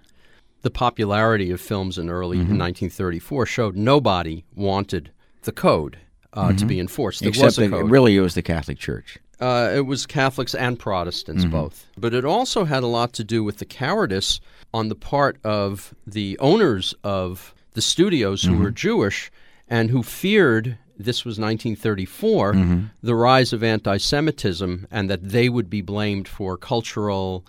[0.62, 2.58] The popularity of films in early Mm-hmm.
[2.58, 5.12] 1934 showed nobody wanted
[5.44, 6.00] the code
[6.34, 7.22] uh, to be enforced.
[7.22, 7.90] There Except was a code.
[7.90, 9.20] really it was the Catholic Church.
[9.44, 11.52] Uh, it was Catholics and Protestants Mm-hmm.
[11.52, 11.86] both.
[11.98, 14.40] But it also had a lot to do with the cowardice
[14.74, 18.76] on the part of the owners of the studios who were Mm-hmm.
[18.88, 19.32] Jewish
[19.68, 22.84] and who feared this was 1934 Mm-hmm.
[23.02, 27.44] the rise of anti Semitism and that they would be blamed for cultural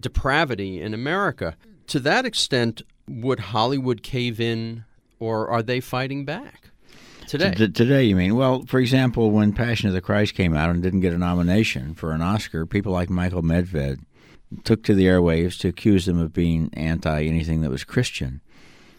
[0.00, 1.56] depravity in America.
[1.88, 4.84] To that extent, would Hollywood cave in
[5.18, 6.69] or are they fighting back
[7.30, 7.52] today?
[7.52, 8.34] T- today, you mean?
[8.36, 11.94] Well, for example, when Passion of the Christ came out and didn't get a nomination
[11.94, 14.00] for an Oscar, people like Michael Medved
[14.64, 18.40] took to the airwaves to accuse them of being anti anything that was Christian.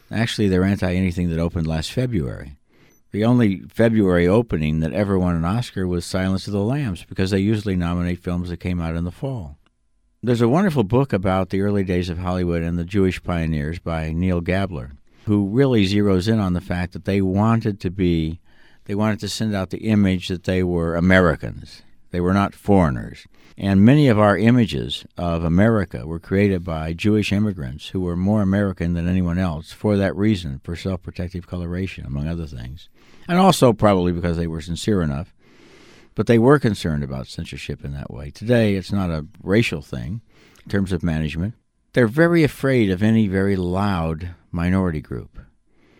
[0.09, 2.57] Actually, they're anti anything that opened last February.
[3.11, 7.31] The only February opening that ever won an Oscar was Silence of the Lambs because
[7.31, 9.57] they usually nominate films that came out in the fall.
[10.23, 14.13] There's a wonderful book about the early days of Hollywood and the Jewish pioneers by
[14.13, 14.91] Neal Gabler,
[15.31, 18.41] who really zeroes in on the fact that they wanted to be,
[18.83, 21.83] they wanted to send out the image that they were Americans.
[22.09, 23.25] They were not foreigners.
[23.57, 28.41] And many of our images of America were created by Jewish immigrants who were more
[28.41, 32.89] American than anyone else for that reason, for self protective coloration, among other things.
[33.25, 35.33] And also probably because they were sincere enough.
[36.13, 38.31] But they were concerned about censorship in that way.
[38.31, 40.19] Today, it's not a racial thing
[40.65, 41.53] in terms of management.
[41.93, 45.39] They're very afraid of any very loud minority group.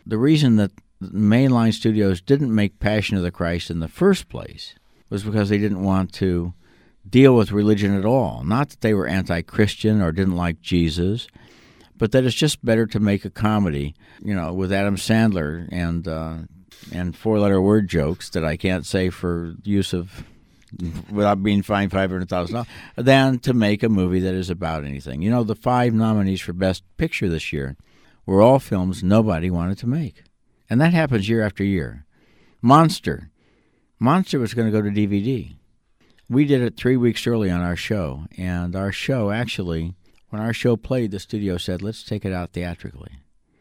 [0.06, 4.76] The reason that mainline studios didn't make Passion of the Christ in the first place
[5.10, 6.54] was because they didn't want to
[7.08, 8.44] deal with religion at all.
[8.44, 11.28] Not that they were anti Christian or didn't like Jesus,
[11.98, 16.08] but that it's just better to make a comedy, you know, with Adam Sandler and
[16.08, 16.38] uh,
[16.92, 20.24] and four letter word jokes that I can't say for use of
[21.12, 24.86] without being fined five hundred thousand dollars than to make a movie that is about
[24.86, 25.22] anything.
[25.22, 27.76] You know, the five nominees for Best Picture this year
[28.26, 30.24] were all films nobody wanted to make.
[30.70, 32.06] And that happens year after year.
[32.62, 33.30] Monster.
[34.00, 35.56] Monster was going to go to DVD.
[36.30, 39.96] We did it three weeks early on our show, and our show actually,
[40.30, 43.12] when our show played, the studio said, let's take it out theatrically.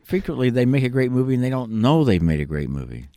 [0.05, 3.09] Frequently, they make a great movie and they don't know they've made a great movie.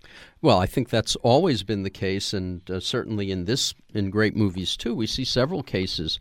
[0.42, 4.36] Well, I think that's always been the case, and uh, certainly in this in great
[4.36, 4.94] movies too.
[4.94, 6.20] We see several cases,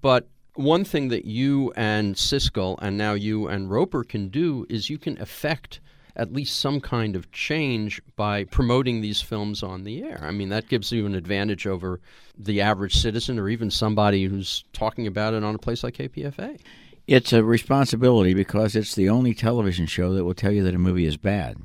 [0.00, 4.90] but one thing that you and Siskel and now you and Roeper can do is
[4.90, 5.80] you can affect
[6.14, 10.20] at least some kind of change by promoting these films on the air.
[10.22, 12.00] I mean, that gives you an advantage over
[12.36, 16.60] the average citizen or even somebody who's talking about it on a place like KPFA.
[17.06, 20.78] It's a responsibility because it's the only television show that will tell you that a
[20.78, 21.56] movie is bad.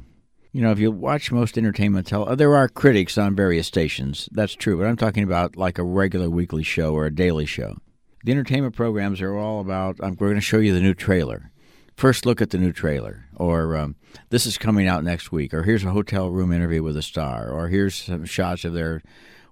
[0.54, 4.28] You know, if you watch most entertainment tele, uh, there are critics on various stations.
[4.32, 7.78] That's true, but I'm talking about like a regular weekly show or a daily show.
[8.28, 10.02] The entertainment programs are all about.
[10.02, 11.50] Um, we're going to show you the new trailer.
[11.96, 13.96] First, look at the new trailer, or um,
[14.32, 17.50] this is coming out next week, or here's a hotel room interview with a star,
[17.50, 19.02] or here's some shots of their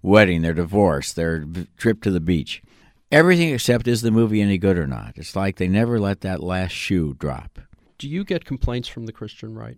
[0.01, 1.45] wedding, their divorce, their
[1.77, 2.61] trip to the beach.
[3.13, 5.13] Everything except is the movie any good or not.
[5.15, 7.59] It's like they never let that last shoe drop.
[7.97, 9.77] Do you get complaints from the Christian right?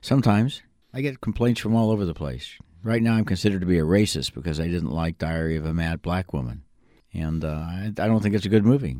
[0.00, 2.58] Sometimes I get complaints from all over the place.
[2.82, 5.72] Right now, I'm considered to be a racist because I didn't like Diary of a
[5.72, 6.64] Mad Black Woman,
[7.12, 8.96] and uh, I, I don't think it's a good movie.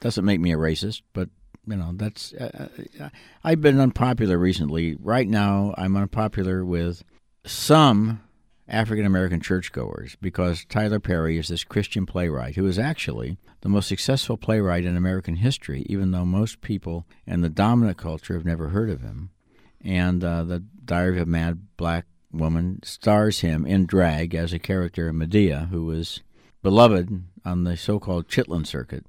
[0.00, 1.28] Doesn't make me a racist, but
[1.66, 2.32] you know that's.
[2.34, 2.68] Uh,
[3.00, 3.08] uh,
[3.42, 4.96] I've been unpopular recently.
[4.96, 7.02] Right now, I'm unpopular with
[7.44, 8.20] some
[8.68, 13.88] African American churchgoers because Tyler Perry is this Christian playwright who is actually the most
[13.88, 18.68] successful playwright in American history, even though most people in the dominant culture have never
[18.68, 19.30] heard of him.
[19.82, 24.58] And uh, the Diary of a Mad Black Woman stars him in drag as a
[24.58, 26.20] character in Madea, who was
[26.62, 29.04] beloved on the so called Chitlin Circuit.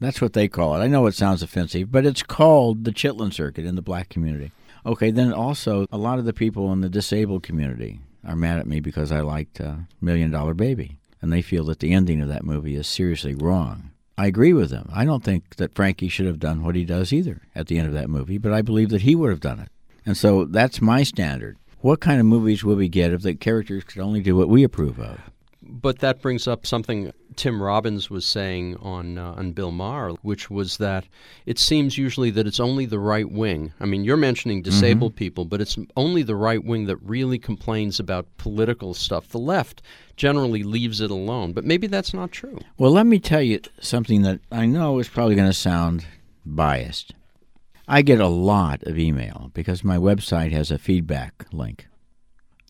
[0.00, 0.84] That's what they call it.
[0.84, 4.52] I know it sounds offensive, but it's called the Chitlin Circuit in the black community.
[4.84, 8.66] Okay, then also a lot of the people in the disabled community are mad at
[8.66, 12.28] me because I liked uh, Million Dollar Baby, and they feel that the ending of
[12.28, 13.90] that movie is seriously wrong.
[14.16, 14.90] I agree with them.
[14.92, 17.88] I don't think that Frankie should have done what he does either at the end
[17.88, 19.68] of that movie, but I believe that he would have done it.
[20.06, 21.56] And so that's my standard.
[21.80, 24.62] What kind of movies will we get if the characters could only do what we
[24.62, 25.18] approve of?
[25.62, 30.50] But that brings up something Tim Robbins was saying on uh, on Bill Maher, which
[30.50, 31.04] was that
[31.46, 33.72] it seems usually that it's only the right wing.
[33.80, 34.70] I mean, you're mentioning Mm-hmm.
[34.70, 39.28] disabled people, but it's only the right wing that really complains about political stuff.
[39.28, 39.82] The left
[40.16, 42.58] generally leaves it alone, but maybe that's not true.
[42.78, 46.06] Well, let me tell you something that I know is probably going to sound
[46.46, 47.14] biased.
[47.88, 51.86] I get a lot of email because my website has a feedback link.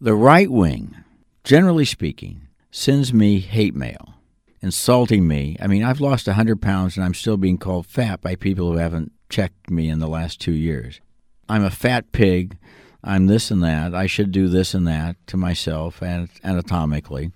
[0.00, 0.96] The right wing,
[1.44, 4.13] generally speaking, sends me hate mail,
[4.64, 5.58] insulting me.
[5.60, 8.78] I mean, I've lost 100 pounds and I'm still being called fat by people who
[8.78, 11.02] haven't checked me in the last two years.
[11.50, 12.56] I'm a fat pig.
[13.04, 13.94] I'm this and that.
[13.94, 17.30] I should do this and that to myself and anatomically.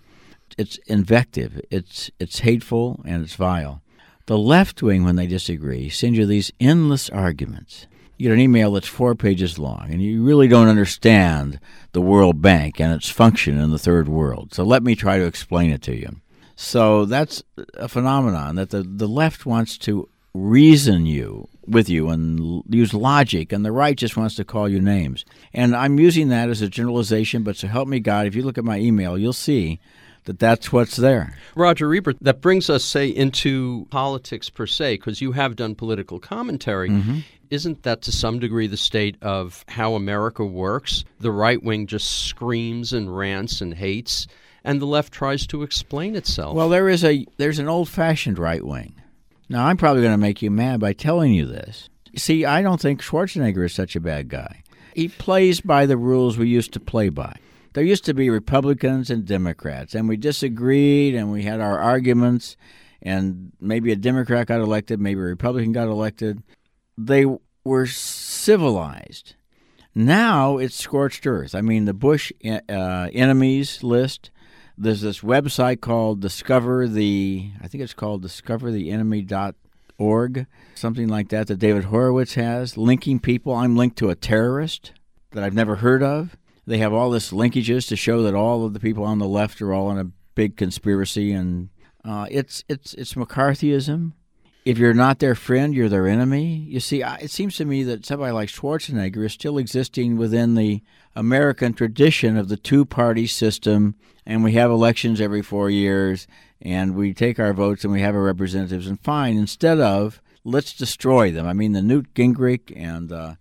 [0.57, 1.61] It's invective.
[1.71, 3.83] It's it's hateful and it's vile.
[4.25, 7.87] The left wing, when they disagree, send you these endless arguments.
[8.17, 11.61] You get an email that's four pages long, and you really don't understand
[11.93, 14.55] the World Bank and its function in the third world.
[14.55, 16.17] So let me try to explain it to you.
[16.61, 17.45] So that's
[17.75, 22.93] a phenomenon that the, the left wants to reason you with you and l- use
[22.93, 25.25] logic, and the right just wants to call you names.
[25.55, 28.59] And I'm using that as a generalization, but so help me God, if you look
[28.59, 29.79] at my email, you'll see
[30.25, 31.39] that that's what's there.
[31.55, 36.19] Roger Ebert, that brings us, say, into politics per se, because you have done political
[36.19, 36.91] commentary.
[36.91, 37.19] Mm-hmm.
[37.51, 41.05] Isn't that to some degree the state of how America works?
[41.21, 44.27] The right wing just screams and rants and hates,
[44.69, 46.55] and the left tries to explain itself.
[46.55, 48.95] Well, there is a there's an old-fashioned right wing.
[49.49, 51.89] Now, I'm probably going to make you mad by telling you this.
[52.15, 54.63] See, I don't think Schwarzenegger is such a bad guy.
[54.95, 57.37] He plays by the rules we used to play by.
[57.73, 62.59] There used to be Republicans and Democrats, and we disagreed and we had our arguments,
[63.01, 66.43] and maybe a Democrat got elected, maybe a Republican got elected.
[66.99, 67.25] They
[67.65, 69.35] were civilized.
[69.95, 71.55] Now it's scorched earth.
[71.55, 74.31] I mean, the Bush uh, enemies list.
[74.81, 77.51] There's this website called Discover the.
[77.63, 81.47] I think it's called discover the DiscoverTheEnemy.org, something like that.
[81.49, 83.55] That David Horowitz has linking people.
[83.55, 84.93] I'm linked to a terrorist
[85.33, 86.37] that I've never heard of.
[86.67, 89.61] They have all this linkages to show that all of the people on the left
[89.63, 91.71] are all in a big conspiracy, and
[92.05, 94.13] uh, it's it's it's McCarthyism.
[94.65, 96.45] If you're not their friend, you're their enemy.
[96.69, 100.57] You see, I- it seems to me that somebody like Schwarzenegger is still existing within
[100.57, 100.83] the
[101.17, 103.95] American tradition of the two party system,
[104.29, 106.29] and we have elections every four years,
[106.63, 110.73] and we take our votes and we have our representatives, and fine, instead of let's
[110.73, 111.49] destroy them.
[111.49, 113.35] I mean, the Newt Gingrich and uh,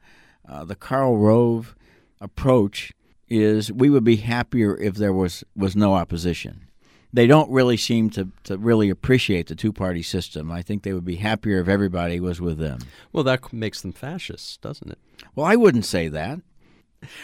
[0.50, 1.76] uh, the Karl Rove
[2.20, 2.92] approach
[3.30, 6.68] is we would be happier if there was, was no opposition
[7.14, 10.52] they don't really seem to, to really appreciate the two party system.
[10.52, 12.80] I think they would be happier if everybody was with them.
[13.12, 15.00] well, that makes them fascists, doesn't it?
[15.36, 16.42] Well, I wouldn't say that.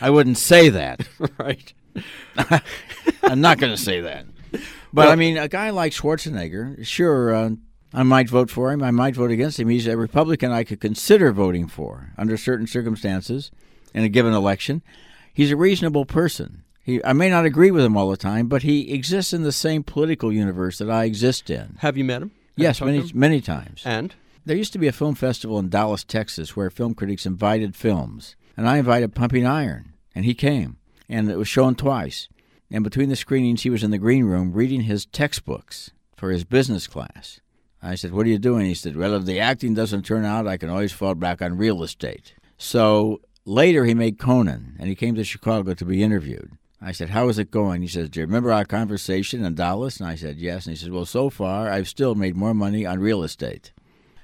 [0.02, 1.08] I wouldn't say that.
[1.38, 1.74] right.
[3.24, 4.26] I'm not going to say that.
[4.92, 7.50] But I mean, a guy like Schwarzenegger, sure, uh,
[7.94, 8.84] I might vote for him.
[8.84, 9.70] I might vote against him.
[9.70, 13.52] He's a Republican I could consider voting for under certain circumstances
[13.94, 14.82] in a given election.
[15.34, 16.64] He's a reasonable person.
[16.84, 19.52] He, I may not agree with him all the time, but he exists in the
[19.52, 21.78] same political universe that I exist in.
[21.80, 22.30] Have you met him?
[22.30, 23.82] Have Yes, you talked to many many times.
[23.86, 24.14] And
[24.46, 28.36] There used to be a film festival in Dallas, Texas, where film critics invited films,
[28.58, 30.78] and I invited Pumping Iron, and he came,
[31.10, 32.28] and it was shown twice.
[32.72, 36.44] And between the screenings, he was in the green room reading his textbooks for his
[36.44, 37.40] business class.
[37.82, 40.48] I said, "What are you doing?" He said, "Well, if the acting doesn't turn out,
[40.48, 44.96] I can always fall back on real estate." So later, he made Conan, and he
[44.96, 46.58] came to Chicago to be interviewed.
[46.82, 47.82] I said, How is it going?
[47.82, 50.00] He says, Do you remember our conversation in Dallas?
[50.00, 50.66] And I said, Yes.
[50.66, 53.72] And he said, Well, so far, I've still made more money on real estate.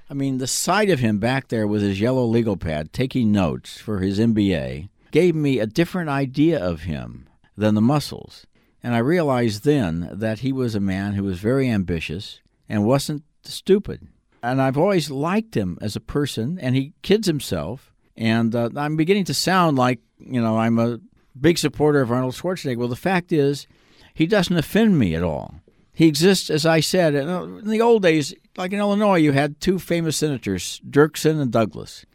[0.09, 3.79] I mean, the sight of him back there with his yellow legal pad taking notes
[3.79, 8.45] for his MBA gave me a different idea of him than the muscles.
[8.81, 13.23] And I realized then that he was a man who was very ambitious and wasn't
[13.43, 14.07] stupid.
[14.41, 17.93] And I've always liked him as a person, and he kids himself.
[18.15, 20.99] And uh, I'm beginning to sound like, you know, I'm a
[21.39, 22.77] big supporter of Arnold Schwarzenegger.
[22.77, 23.67] Well, the fact is,
[24.13, 25.55] he doesn't offend me at all.
[25.93, 29.79] He exists, as I said, in the old days, like in Illinois, you had two
[29.79, 32.05] famous senators, Dirksen and Douglas.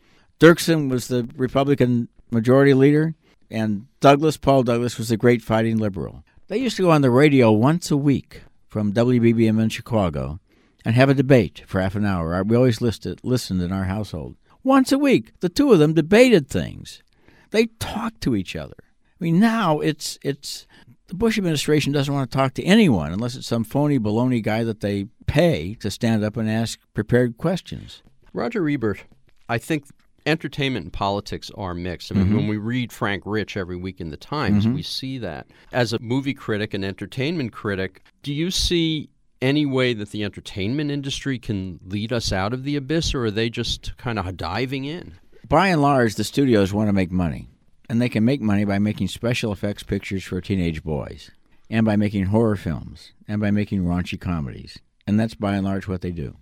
[0.40, 3.14] Dirksen was the Republican majority leader,
[3.50, 6.24] and Douglas, Paul Douglas, was a great fighting liberal.
[6.48, 10.40] They used to go on the radio once a week from WBBM in Chicago
[10.84, 12.42] and have a debate for half an hour.
[12.42, 14.36] We always listed, listened in our household.
[14.62, 17.02] Once a week, the two of them debated things.
[17.50, 18.74] They talked to each other.
[18.80, 20.66] I mean, now it's it's
[21.06, 24.64] the Bush administration doesn't want to talk to anyone unless it's some phony baloney guy
[24.64, 28.02] that they pay to stand up and ask prepared questions.
[28.32, 29.04] Roger Ebert,
[29.48, 29.86] I think
[30.26, 32.10] entertainment and politics are mixed.
[32.10, 32.36] I mean, mm-hmm.
[32.36, 34.74] when we read Frank Rich every week in the Times, mm-hmm.
[34.74, 35.46] we see that.
[35.72, 39.10] As a movie critic and entertainment critic, do you see
[39.42, 43.30] any way that the entertainment industry can lead us out of the abyss, or are
[43.30, 45.14] they just kind of diving in?
[45.46, 47.48] By and large, the studios want to make money,
[47.90, 51.30] and they can make money by making special effects pictures for teenage boys,
[51.68, 54.78] and by making horror films, and by making raunchy comedies.
[55.06, 56.36] And that's by and large what they do.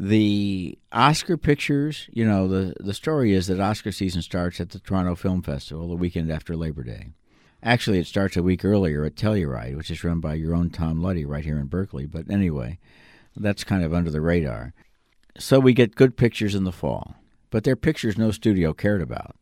[0.00, 4.78] The Oscar pictures, you know, the, the story is that Oscar season starts at the
[4.78, 7.14] Toronto Film Festival the weekend after Labor Day.
[7.64, 11.02] Actually, it starts a week earlier at Telluride, which is run by your own Tom
[11.02, 12.06] Luddy right here in Berkeley.
[12.06, 12.78] But anyway,
[13.34, 14.72] that's kind of under the radar.
[15.36, 17.16] So we get good pictures in the fall,
[17.50, 19.34] but they're pictures no studio cared about.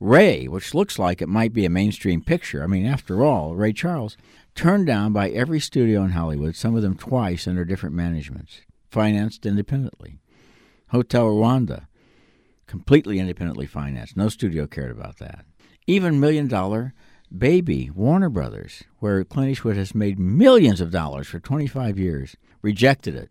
[0.00, 3.74] Ray, which looks like it might be a mainstream picture, I mean, after all, Ray
[3.74, 4.16] Charles,
[4.54, 8.62] turned down by every studio in Hollywood, some of them twice under different managements
[8.94, 10.20] financed independently.
[10.90, 11.88] Hotel Rwanda,
[12.68, 14.16] completely independently financed.
[14.16, 15.44] No studio cared about that.
[15.88, 16.94] Even Million Dollar
[17.36, 23.16] Baby, Warner Brothers, where Clint Eastwood has made millions of dollars for 25 years, rejected
[23.16, 23.30] it.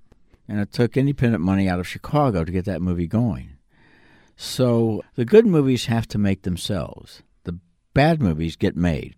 [0.50, 3.56] And it took independent money out of Chicago to get that movie going.
[4.36, 7.24] So the good movies have to make themselves.
[7.46, 7.60] The
[7.94, 9.16] bad movies get made.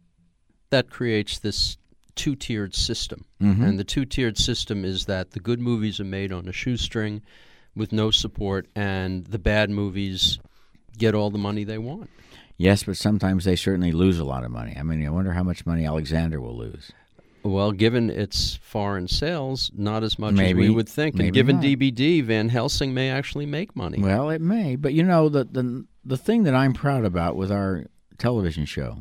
[0.69, 1.77] That creates this
[2.15, 3.25] two tiered system.
[3.41, 3.63] Mm-hmm.
[3.63, 7.21] And the two tiered system is that the good movies are made on a shoestring
[7.75, 10.39] with no support, and the bad movies
[10.97, 12.09] get all the money they want.
[12.57, 14.75] Yes, but sometimes they certainly lose a lot of money.
[14.77, 16.91] I mean, I wonder how much money Alexander will lose.
[17.43, 21.19] Well, given its foreign sales, not as much maybe, as we would think.
[21.19, 21.65] And given not.
[21.65, 24.01] DVD, Van Helsing may actually make money.
[24.01, 24.77] Well, it may.
[24.77, 27.85] But you know, the, the, the thing that I'm proud about with our
[28.17, 28.97] television show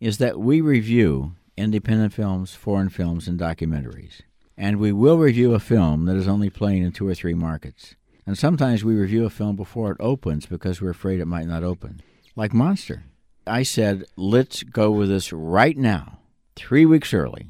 [0.00, 4.22] is that we review independent films, foreign films, and documentaries.
[4.56, 7.94] And we will review a film that is only playing in two or three markets.
[8.26, 11.62] And sometimes we review a film before it opens because we're afraid it might not
[11.62, 12.02] open,
[12.36, 13.04] like Monster.
[13.46, 16.18] I said, let's go with this right now,
[16.54, 17.48] three weeks early.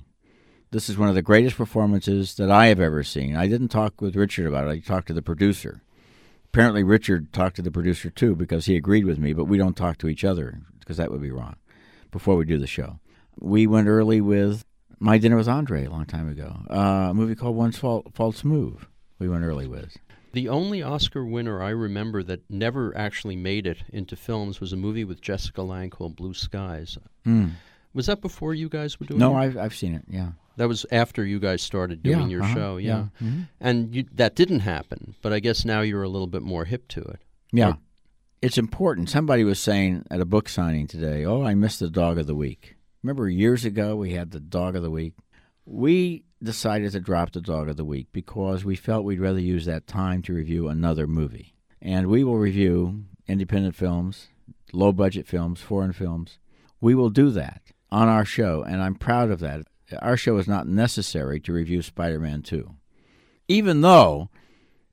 [0.71, 3.37] This is one of the greatest performances that I have ever seen.
[3.37, 5.83] I didn't talk with Richard about it, I talked to the producer.
[6.47, 9.77] Apparently, Richard talked to the producer too because he agreed with me, but we don't
[9.77, 11.57] talk to each other because that would be wrong
[12.11, 12.99] before we do the show
[13.41, 14.65] we went early with
[14.99, 18.89] My Dinner with Andre a long time ago, uh, a movie called One False Move.
[19.19, 19.97] We went early with.
[20.33, 24.77] The only Oscar winner I remember that never actually made it into films was a
[24.77, 26.97] movie with Jessica Lange called Blue Skies.
[27.27, 27.53] Mm.
[27.93, 29.33] Was that before you guys were doing no, it?
[29.33, 30.31] No, I've, I've seen it, yeah.
[30.57, 33.07] That was after you guys started doing yeah, your uh-huh, show, yeah.
[33.21, 33.27] yeah.
[33.27, 33.41] Mm-hmm.
[33.61, 36.89] And you, that didn't happen, but I guess now you're a little bit more hip
[36.89, 37.21] to it.
[37.53, 37.69] Yeah.
[37.69, 37.79] Or,
[38.41, 39.09] it's important.
[39.09, 42.35] Somebody was saying at a book signing today, oh, I missed the dog of the
[42.35, 42.77] week.
[43.03, 45.15] Remember years ago we had the dog of the week?
[45.67, 49.65] We decided to drop the dog of the week because we felt we'd rather use
[49.65, 51.55] that time to review another movie.
[51.81, 54.29] And we will review independent films,
[54.73, 56.39] low budget films, foreign films.
[56.81, 59.63] We will do that on our show, and I'm proud of that.
[60.01, 62.71] Our show is not necessary to review Spider Man 2,
[63.49, 64.31] even though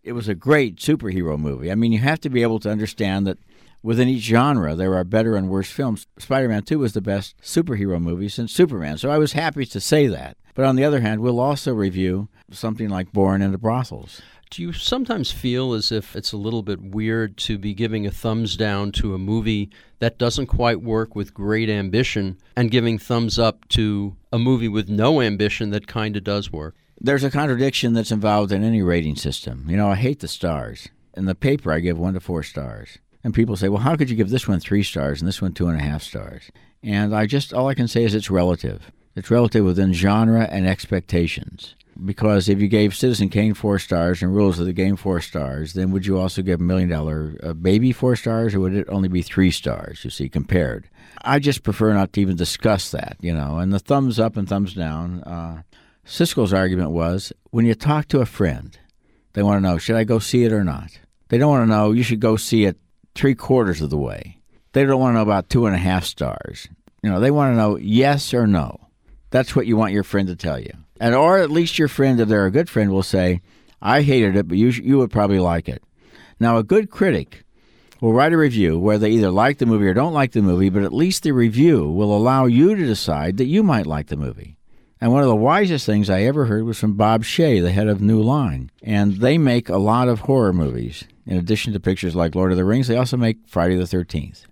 [0.04, 1.72] it was a great superhero movie.
[1.72, 3.38] I mean, you have to be able to understand that
[3.82, 6.06] Within each genre, there are better and worse films.
[6.18, 9.80] Spider Man 2 was the best superhero movie since Superman, so I was happy to
[9.80, 10.38] say that.
[10.54, 14.22] But on the other hand, we'll also review something like Born in the Brothels.
[14.50, 18.12] Do you sometimes feel as if it's a little bit weird to be giving a
[18.12, 23.38] thumbs down to a movie that doesn't quite work with great ambition and giving thumbs
[23.40, 26.76] up to a movie with no ambition that kind of does work?
[27.00, 29.66] There's a contradiction that's involved in any rating system.
[29.70, 30.90] You know, I hate the stars.
[31.14, 32.98] In the paper, I give one to four stars.
[33.24, 35.54] And people say, well, how could you give this one three stars and this one
[35.54, 36.52] two and a half stars?
[36.82, 38.92] And I just, all I can say is it's relative.
[39.16, 41.76] It's relative within genre and expectations.
[42.06, 45.74] Because if you gave Citizen Kane four stars and Rules of the Game four stars,
[45.74, 49.10] then would you also give Million Dollar uh, Baby four stars, or would it only
[49.10, 50.06] be three stars?
[50.06, 50.90] You see, compared.
[51.24, 53.58] I just prefer not to even discuss that, you know.
[53.58, 55.24] And the thumbs up and thumbs down.
[55.24, 55.64] Uh,
[56.06, 58.80] Siskel's argument was when you talk to a friend,
[59.34, 60.98] they want to know should I go see it or not.
[61.28, 62.78] They don't want to know you should go see it
[63.20, 64.38] three quarters of the way.
[64.72, 66.70] They don't want to know about two and a half stars.
[67.04, 68.80] You know, they want to know yes or no.
[69.30, 70.72] That's what you want your friend to tell you.
[71.02, 73.42] And or at least your friend, if they're a good friend, will say,
[73.82, 75.84] "I hated it, but you you would probably like it."
[76.40, 77.44] Now, a good critic
[78.00, 80.70] will write a review where they either like the movie or don't like the movie,
[80.70, 84.18] but at least the review will allow you to decide that you might like the
[84.18, 84.56] movie.
[85.02, 87.88] And one of the wisest things I ever heard was from Bob Shaye, the head
[87.88, 88.70] of New Line.
[88.84, 91.06] And they make a lot of horror movies.
[91.26, 94.46] In addition to pictures like Lord of the Rings, they also make Friday the 13th.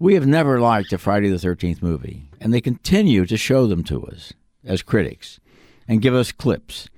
[0.00, 3.84] We have never liked a Friday the 13th movie, and they continue to show them
[3.84, 4.32] to us
[4.64, 5.38] as critics
[5.86, 6.88] and give us clips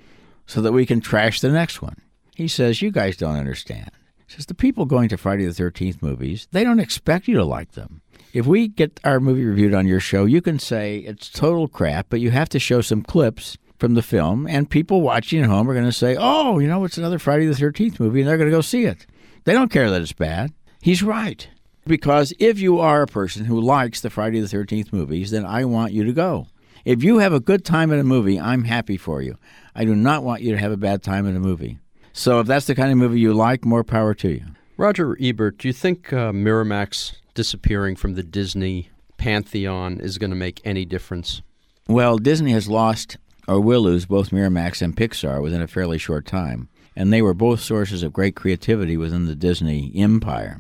[0.47, 1.97] so that we can trash the next one.
[2.35, 3.91] He says, You guys don't understand.
[4.27, 7.45] He says, The people going to Friday the 13th movies, they don't expect you to
[7.45, 8.01] like them
[8.35, 12.07] if we get our movie reviewed on your show, you can say it's total crap,
[12.11, 15.71] but you have to show some clips from the film, and people watching at home
[15.71, 18.37] are going to say, oh, you know, it's another Friday the 13th movie, and they're
[18.37, 19.07] going to go see it.
[19.45, 20.53] They don't care that it's bad.
[20.83, 21.49] He's right.
[21.87, 25.65] Because if you are a person who likes the Friday the 13th movies, then I
[25.65, 26.49] want you to go.
[26.85, 29.39] If you have a good time at a movie, I'm happy for you.
[29.77, 31.79] I do not want you to have a bad time at a movie.
[32.13, 34.45] So if that's the kind of movie you like, more power to you.
[34.77, 40.37] Roger Ebert, do you think uh, Miramax disappearing from the Disney pantheon is going to
[40.37, 41.43] make any difference?
[41.89, 43.17] Well, Disney has lost
[43.47, 47.35] or will lose both Miramax and Pixar within a fairly short time, and they were
[47.35, 50.59] both sources of great creativity within the Disney empire.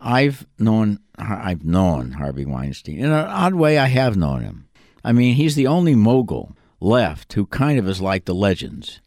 [0.00, 2.98] I've known I've known Harvey Weinstein.
[2.98, 4.68] In an odd way I have known him.
[5.04, 9.00] I mean, he's the only mogul left who kind of is like the legends.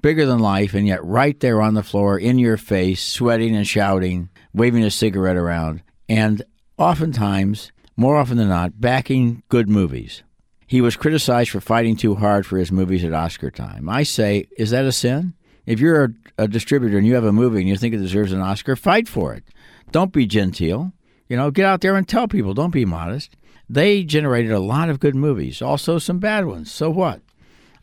[0.00, 3.66] Bigger than life and yet right there on the floor in your face, sweating and
[3.66, 5.82] shouting, waving a cigarette around.
[6.08, 6.42] And
[6.82, 10.22] oftentimes, more often than not, backing good movies.
[10.66, 13.88] He was criticized for fighting too hard for his movies at Oscar time.
[13.88, 15.34] I say, is that a sin?
[15.64, 18.32] If you're a, a, distributor and you have a movie and you think it deserves
[18.32, 19.44] an Oscar, fight for it.
[19.92, 20.92] Don't be genteel.
[21.28, 22.52] You know, get out there and tell people.
[22.52, 23.36] Don't be modest.
[23.68, 26.72] They generated a lot of good movies, also some bad ones.
[26.72, 27.20] So what?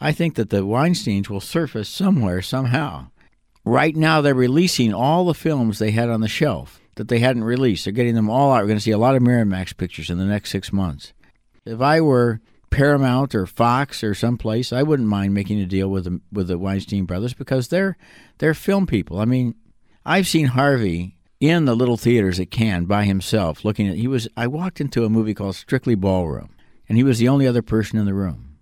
[0.02, 3.08] I think that the Weinsteins will surface somewhere, somehow.
[3.64, 7.46] Right now, they're releasing all the films they had on the shelf that they hadn't
[7.46, 7.86] released.
[7.86, 8.60] They're getting them all out.
[8.60, 11.14] We're going to see a lot of Miramax pictures in the next six months.
[11.64, 12.42] If I were
[12.72, 16.58] Paramount or Fox or someplace, I wouldn't mind making a deal with the, with the
[16.58, 17.96] Weinstein brothers because they're
[18.40, 19.18] they're film people.
[19.18, 19.56] I mean,
[20.06, 23.96] I've seen Harvey in the little theaters at Cannes by himself, looking at.
[23.96, 24.28] He was.
[24.36, 26.50] I walked into a movie called Strictly Ballroom,
[26.90, 28.58] and he was the only other person in the room,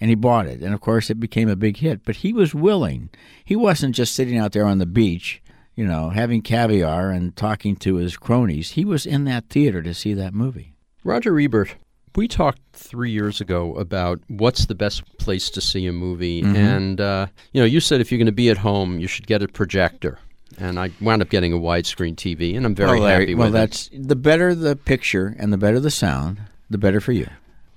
[0.00, 2.04] and he bought it, and of course it became a big hit.
[2.04, 3.10] But he was willing.
[3.44, 5.40] He wasn't just sitting out there on the beach
[5.76, 8.70] you know, having caviar and talking to his cronies.
[8.72, 10.74] He was in that theater to see that movie.
[11.04, 11.76] Roger Ebert,
[12.16, 16.56] we talked three years ago about what's the best place to see a movie, mm-hmm.
[16.56, 19.26] and uh, you know, you said if you're going to be at home, you should
[19.26, 20.18] get a projector.
[20.58, 23.52] And I wound up getting a widescreen TV, and I'm very well, happy well, with
[23.52, 23.92] that's, it.
[23.92, 27.28] Well, that's the better the picture and the better the sound, the better for you.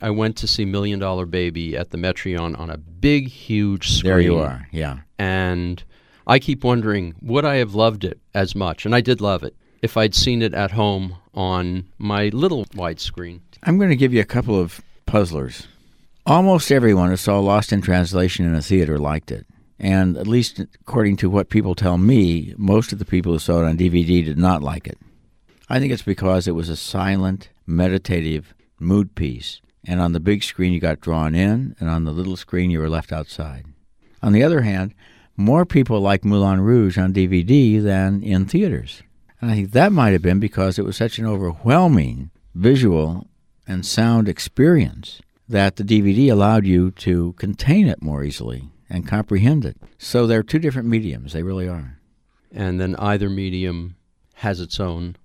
[0.01, 4.11] I went to see Million Dollar Baby at the Metreon on a big, huge screen.
[4.11, 4.99] There you are, yeah.
[5.17, 5.83] And
[6.29, 8.85] I keep wondering, would I have loved it as much?
[8.85, 13.39] And I did love it if I'd seen it at home on my little widescreen.
[13.63, 15.67] I'm going to give you a couple of puzzlers.
[16.27, 19.47] Almost everyone who saw Lost in Translation in a theater liked it.
[19.79, 23.63] And at least according to what people tell me, most of the people who saw
[23.63, 24.99] it on DVD did not like it.
[25.67, 29.61] I think it's because it was a silent, meditative mood piece.
[29.83, 32.77] And on the big screen, you got drawn in, and on the little screen, you
[32.77, 33.65] were left outside.
[34.21, 34.93] On the other hand,
[35.39, 39.01] more people like Moulin Rouge on DVD than in theaters.
[39.41, 43.25] And I think that might have been because it was such an overwhelming visual
[43.65, 49.63] and sound experience that the DVD allowed you to contain it more easily and comprehend
[49.63, 49.77] it.
[49.97, 51.99] So they're two different mediums, they really are.
[52.51, 53.95] And then either medium
[54.35, 55.15] has its own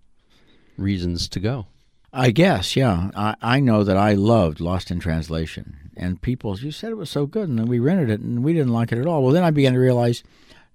[0.79, 1.67] reasons to go.
[2.13, 3.11] I guess, yeah.
[3.17, 7.11] I, I know that I loved Lost in Translation and people, you said it was
[7.11, 9.23] so good, and then we rented it, and we didn't like it at all.
[9.23, 10.23] Well, then I began to realize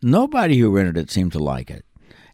[0.02, 1.86] nobody who rented it seemed to like it,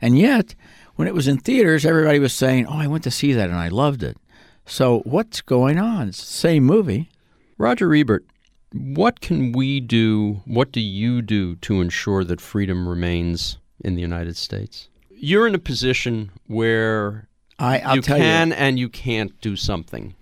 [0.01, 0.55] and yet
[0.95, 3.59] when it was in theaters, everybody was saying, "Oh, I went to see that and
[3.59, 4.17] I loved it."
[4.65, 6.09] So what's going on?
[6.09, 7.09] It's the same movie.
[7.57, 8.25] Roger Ebert,
[8.73, 10.41] what can we do?
[10.45, 14.89] What do you do to ensure that freedom remains in the United States?
[15.09, 18.55] You're in a position where I, you can you.
[18.55, 20.15] and you can't do something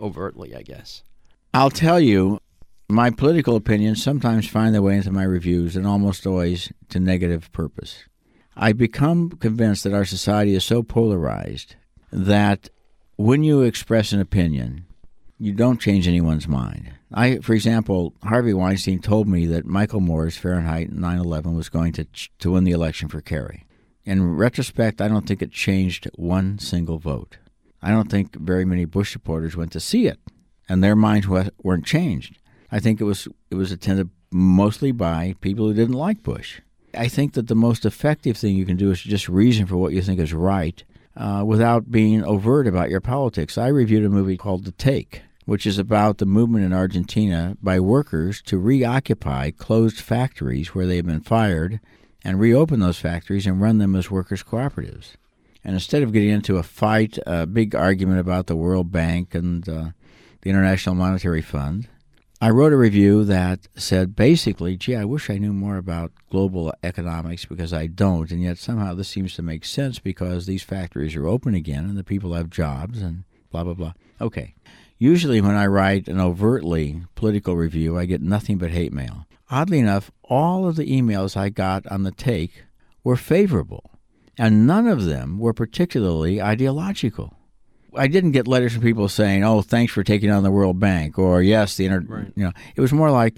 [0.00, 1.02] overtly, I guess.
[1.52, 2.38] I'll tell you,
[2.88, 7.50] my political opinions sometimes find their way into my reviews and almost always to negative
[7.50, 8.04] purpose.
[8.56, 11.74] I become convinced that our society is so polarized
[12.12, 12.68] that
[13.16, 14.86] when you express an opinion,
[15.40, 16.92] you don't change anyone's mind.
[17.12, 22.06] I, for example, Harvey Weinstein told me that Michael Moore's Fahrenheit 9/11 was going to
[22.38, 23.66] to win the election for Kerry.
[24.04, 27.38] In retrospect, I don't think it changed one single vote.
[27.82, 30.20] I don't think very many Bush supporters went to see it
[30.70, 32.38] and their minds weren't changed.
[32.70, 36.60] I think it was it was attended mostly by people who didn't like Bush.
[36.94, 39.92] I think that the most effective thing you can do is just reason for what
[39.92, 40.82] you think is right
[41.16, 43.58] uh, without being overt about your politics.
[43.58, 47.80] I reviewed a movie called The Take, which is about the movement in Argentina by
[47.80, 51.80] workers to reoccupy closed factories where they have been fired
[52.24, 55.14] and reopen those factories and run them as workers' cooperatives.
[55.64, 59.68] And instead of getting into a fight, a big argument about the World Bank and
[59.68, 59.90] uh,
[60.42, 61.88] the International Monetary Fund,
[62.42, 66.72] I wrote a review that said basically, gee, I wish I knew more about global
[66.82, 71.14] economics because I don't, and yet somehow this seems to make sense because these factories
[71.16, 73.92] are open again and the people have jobs and blah, blah, blah.
[74.22, 74.54] Okay.
[74.96, 79.26] Usually, when I write an overtly political review, I get nothing but hate mail.
[79.50, 82.64] Oddly enough, all of the emails I got on the take
[83.02, 83.98] were favorable,
[84.38, 87.34] and none of them were particularly ideological.
[87.96, 91.18] I didn't get letters from people saying, "Oh, thanks for taking on the World Bank,"
[91.18, 92.32] or "Yes, the inter-, right.
[92.36, 93.36] you know." It was more like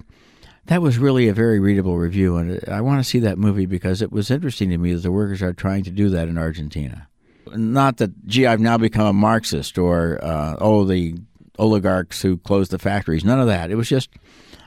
[0.66, 4.02] that was really a very readable review, and I want to see that movie because
[4.02, 7.08] it was interesting to me that the workers are trying to do that in Argentina.
[7.54, 11.16] Not that, gee, I've now become a Marxist, or uh, oh, the
[11.58, 13.24] oligarchs who closed the factories.
[13.24, 13.70] None of that.
[13.70, 14.10] It was just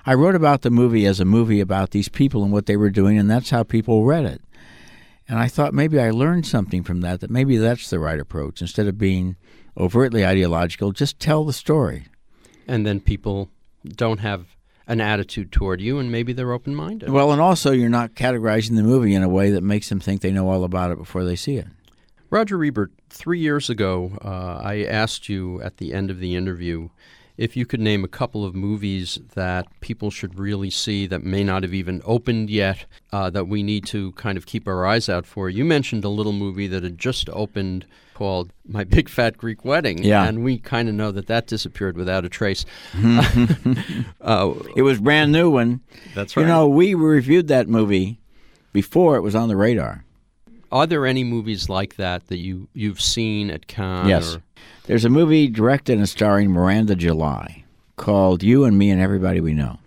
[0.06, 2.92] I wrote about the movie as a movie about these people and what they were
[2.92, 4.42] doing, and that's how people read it.
[5.28, 7.22] And I thought maybe I learned something from that.
[7.22, 9.36] That maybe that's the right approach instead of being
[9.78, 12.08] overtly ideological, just tell the story.
[12.68, 13.50] And then people
[13.86, 14.56] don't have
[14.88, 17.10] an attitude toward you, and maybe they're open minded.
[17.10, 20.22] Well, and also you're not categorizing the movie in a way that makes them think
[20.22, 21.68] they know all about it before they see it.
[22.30, 26.90] Roger Ebert, three years ago, uh, I asked you at the end of the interview
[27.38, 31.44] if you could name a couple of movies that people should really see that may
[31.44, 35.10] not have even opened yet, uh, that we need to kind of keep our eyes
[35.10, 35.50] out for.
[35.50, 40.04] You mentioned a little movie that had just opened called My Big Fat Greek Wedding.
[40.04, 40.26] Yeah.
[40.26, 42.66] And we kind of know that that disappeared without a trace.
[44.22, 45.82] uh, it was brand new one.
[46.16, 46.44] That's right.
[46.44, 48.20] You know, we reviewed that movie
[48.72, 50.06] before it was on the radar.
[50.72, 54.10] Are there any movies like that that you, you've seen at Cannes?
[54.10, 54.36] Yes.
[54.36, 54.42] Or?
[54.88, 57.66] There's a movie directed and starring Miranda July
[57.96, 59.80] called You and Me and Everybody We Know.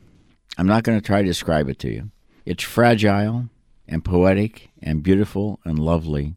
[0.56, 2.10] I'm not going to try to describe it to you.
[2.44, 3.48] It's fragile
[3.86, 6.34] and poetic and beautiful and lovely.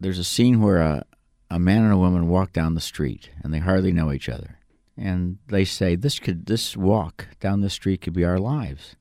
[0.00, 1.04] There's a scene where a,
[1.52, 4.58] a man and a woman walk down the street and they hardly know each other.
[4.96, 8.96] And they say, This could this walk down the street could be our lives.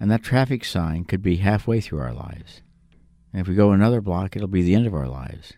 [0.00, 2.62] And that traffic sign could be halfway through our lives.
[3.32, 5.52] And if we go another block, it'll be the end of our lives.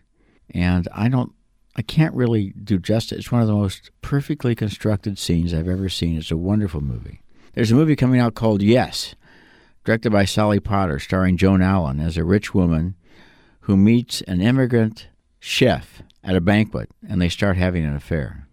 [0.53, 1.33] And I don't
[1.75, 3.19] I can't really do justice.
[3.19, 6.17] It's one of the most perfectly constructed scenes I've ever seen.
[6.17, 7.21] It's a wonderful movie.
[7.53, 9.15] There's a movie coming out called Yes,
[9.85, 12.95] directed by Sally Potter, starring Joan Allen as a rich woman
[13.61, 15.07] who meets an immigrant
[15.39, 18.47] chef at a banquet and they start having an affair.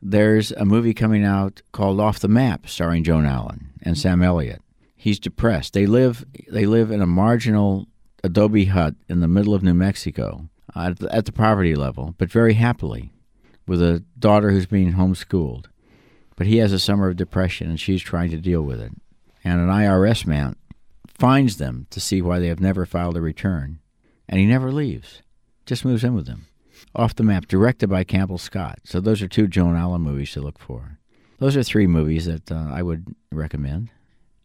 [0.00, 4.60] There's a movie coming out called Off the Map, starring Joan Allen and Sam Elliott.
[4.96, 5.72] He's depressed.
[5.72, 7.88] They live they live in a marginal
[8.22, 12.30] adobe hut in the middle of New Mexico at the, at the poverty level, but
[12.30, 13.12] very happily,
[13.66, 15.66] with a daughter who's being homeschooled.
[16.36, 18.92] But he has a summer of depression, and she's trying to deal with it.
[19.44, 20.56] And an IRS man
[21.06, 23.78] finds them to see why they have never filed a return,
[24.28, 25.22] and he never leaves,
[25.66, 26.46] just moves in with them.
[26.94, 28.80] Off the Map, directed by Campbell Scott.
[28.84, 30.98] So those are two Joan Allen movies to look for.
[31.38, 33.90] Those are three movies that uh, I would recommend.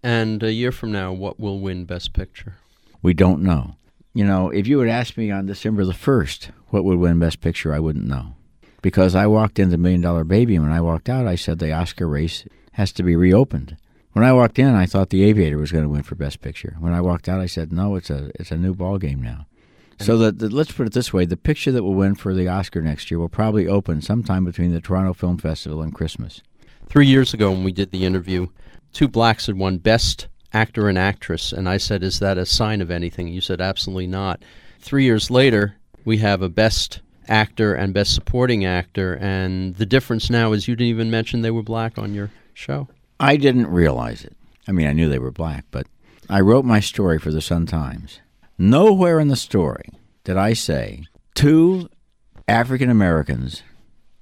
[0.04, 2.56] And a year from now, what will win Best Picture?
[3.02, 3.76] We don't know
[4.14, 7.42] you know, if you had asked me on December the 1st what would win Best
[7.42, 8.36] Picture, I wouldn't know.
[8.82, 11.74] Because I walked into Million Dollar Baby, and when I walked out, I said the
[11.74, 13.78] Oscar race has to be reopened.
[14.14, 16.76] When I walked in, I thought The Aviator was going to win for Best Picture.
[16.80, 19.46] When I walked out, I said, no, it's a it's a new ball game now.
[20.00, 23.12] So let's put it this way: the picture that will win for the Oscar next
[23.12, 26.42] year will probably open sometime between the Toronto Film Festival and Christmas.
[26.88, 28.48] Three years ago, when we did the interview,
[28.94, 31.52] two blacks had won Best actor and actress.
[31.52, 33.28] And I said, Is that a sign of anything?
[33.28, 34.42] You said, Absolutely not.
[34.80, 35.76] Three years later,
[36.06, 39.14] we have a best actor and best supporting actor.
[39.14, 42.88] And the difference now is you didn't even mention they were black on your show.
[43.20, 44.36] I didn't realize it.
[44.68, 45.88] I mean, I knew they were black, but
[46.30, 48.20] I wrote my story for the Sun Times.
[48.58, 49.90] Nowhere in the story
[50.24, 51.90] did I say two
[52.48, 53.64] African Americans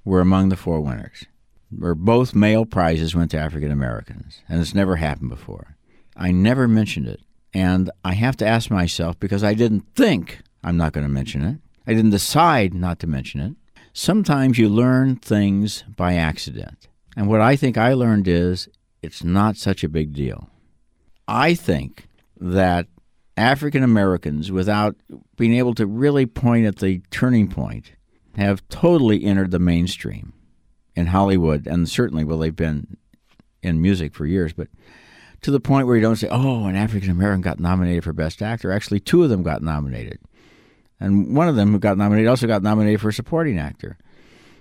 [0.06, 1.26] were among the four winners,
[1.70, 5.77] where both male prizes went to African Americans, and it's never happened before.
[6.18, 7.22] I never mentioned it.
[7.54, 11.44] And I have to ask myself because I didn't think I'm not going to mention
[11.44, 11.60] it.
[11.86, 13.56] I didn't decide not to mention it.
[13.94, 16.88] Sometimes you learn things by accident.
[17.16, 18.68] And what I think I learned is
[19.02, 20.50] it's not such a big deal.
[21.28, 22.08] I think
[22.40, 22.88] that
[23.38, 24.96] African Americans, without
[25.36, 27.94] being able to really point at the turning point,
[28.36, 30.34] have totally entered the mainstream
[30.96, 32.98] in Hollywood, and certainly, well, they've been
[33.62, 34.68] in music for years, but
[35.42, 38.42] to the point where you don't say, oh, an African American got nominated for Best
[38.42, 38.72] Actor.
[38.72, 40.20] Actually, two of them got nominated.
[41.00, 43.98] And one of them who got nominated also got nominated for Supporting Actor.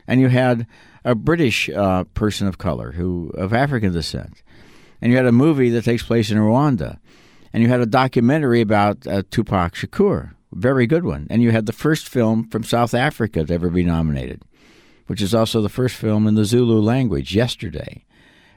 [0.07, 0.67] And you had
[1.05, 4.43] a British uh, person of color who of African descent.
[5.01, 6.99] And you had a movie that takes place in Rwanda.
[7.53, 11.27] And you had a documentary about uh, Tupac Shakur, very good one.
[11.31, 14.43] And you had the first film from South Africa to ever be nominated,
[15.07, 18.05] which is also the first film in the Zulu language, Yesterday.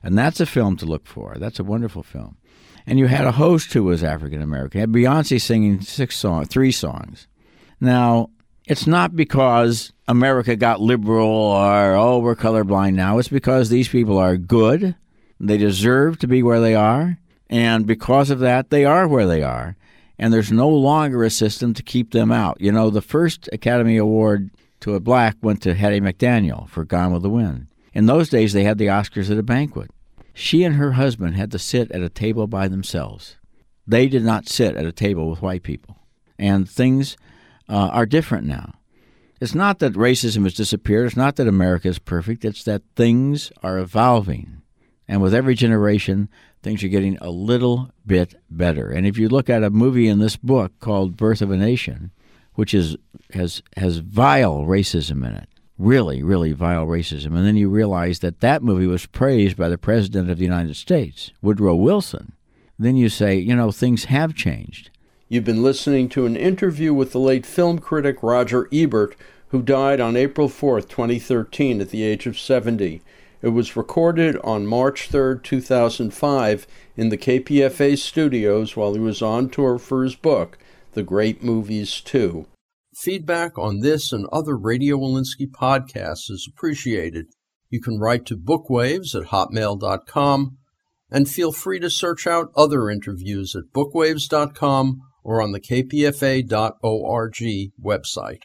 [0.04, 1.36] And that's a film to look for.
[1.38, 2.38] That's a wonderful film.
[2.86, 4.80] And you had a host who was African American.
[4.80, 7.28] Had Beyonce singing six songs, three songs.
[7.80, 8.30] Now,
[8.66, 13.18] it's not because America got liberal or, oh, we're colorblind now.
[13.18, 14.96] It's because these people are good.
[15.40, 17.18] They deserve to be where they are.
[17.50, 19.76] And because of that, they are where they are.
[20.20, 22.60] And there's no longer a system to keep them out.
[22.60, 27.14] You know, the first Academy Award to a black went to Hattie McDaniel for Gone
[27.14, 27.68] with the Wind.
[27.94, 29.92] In those days, they had the Oscars at a banquet.
[30.34, 33.38] She and her husband had to sit at a table by themselves.
[33.86, 35.98] They did not sit at a table with white people.
[36.38, 37.18] And things
[37.68, 38.76] uh, are different now.
[39.42, 41.08] It's not that racism has disappeared.
[41.08, 42.46] It's not that America is perfect.
[42.46, 44.62] It's that things are evolving.
[45.08, 46.30] And with every generation,
[46.62, 48.90] things are getting a little bit better.
[48.92, 52.12] And if you look at a movie in this book called Birth of a Nation,
[52.54, 52.96] which is
[53.34, 55.49] has has vile racism in it,
[55.80, 57.36] really, really vile racism.
[57.38, 60.76] And then you realize that that movie was praised by the President of the United
[60.76, 62.34] States, Woodrow Wilson.
[62.78, 64.92] Then you say, you know, things have changed.
[65.30, 69.16] You've been listening to an interview with the late film critic Roger Ebert,
[69.50, 73.02] who died on April 4, 2013, at the age of 70.
[73.42, 76.68] It was recorded on March 3, 2005,
[76.98, 80.58] in the KPFA studios while he was on tour for his book,
[80.92, 82.46] The Great Movies 2.
[83.00, 87.28] Feedback on this and other Radio Wolinsky podcasts is appreciated.
[87.70, 90.58] You can write to bookwaves at hotmail.com
[91.10, 96.50] and feel free to search out other interviews at bookwaves.com or on the kpfa.org
[97.82, 98.42] website.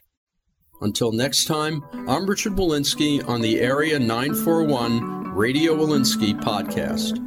[0.81, 7.19] Until next time, I'm Richard Wolinsky on the Area 941 Radio Wolinsky podcast.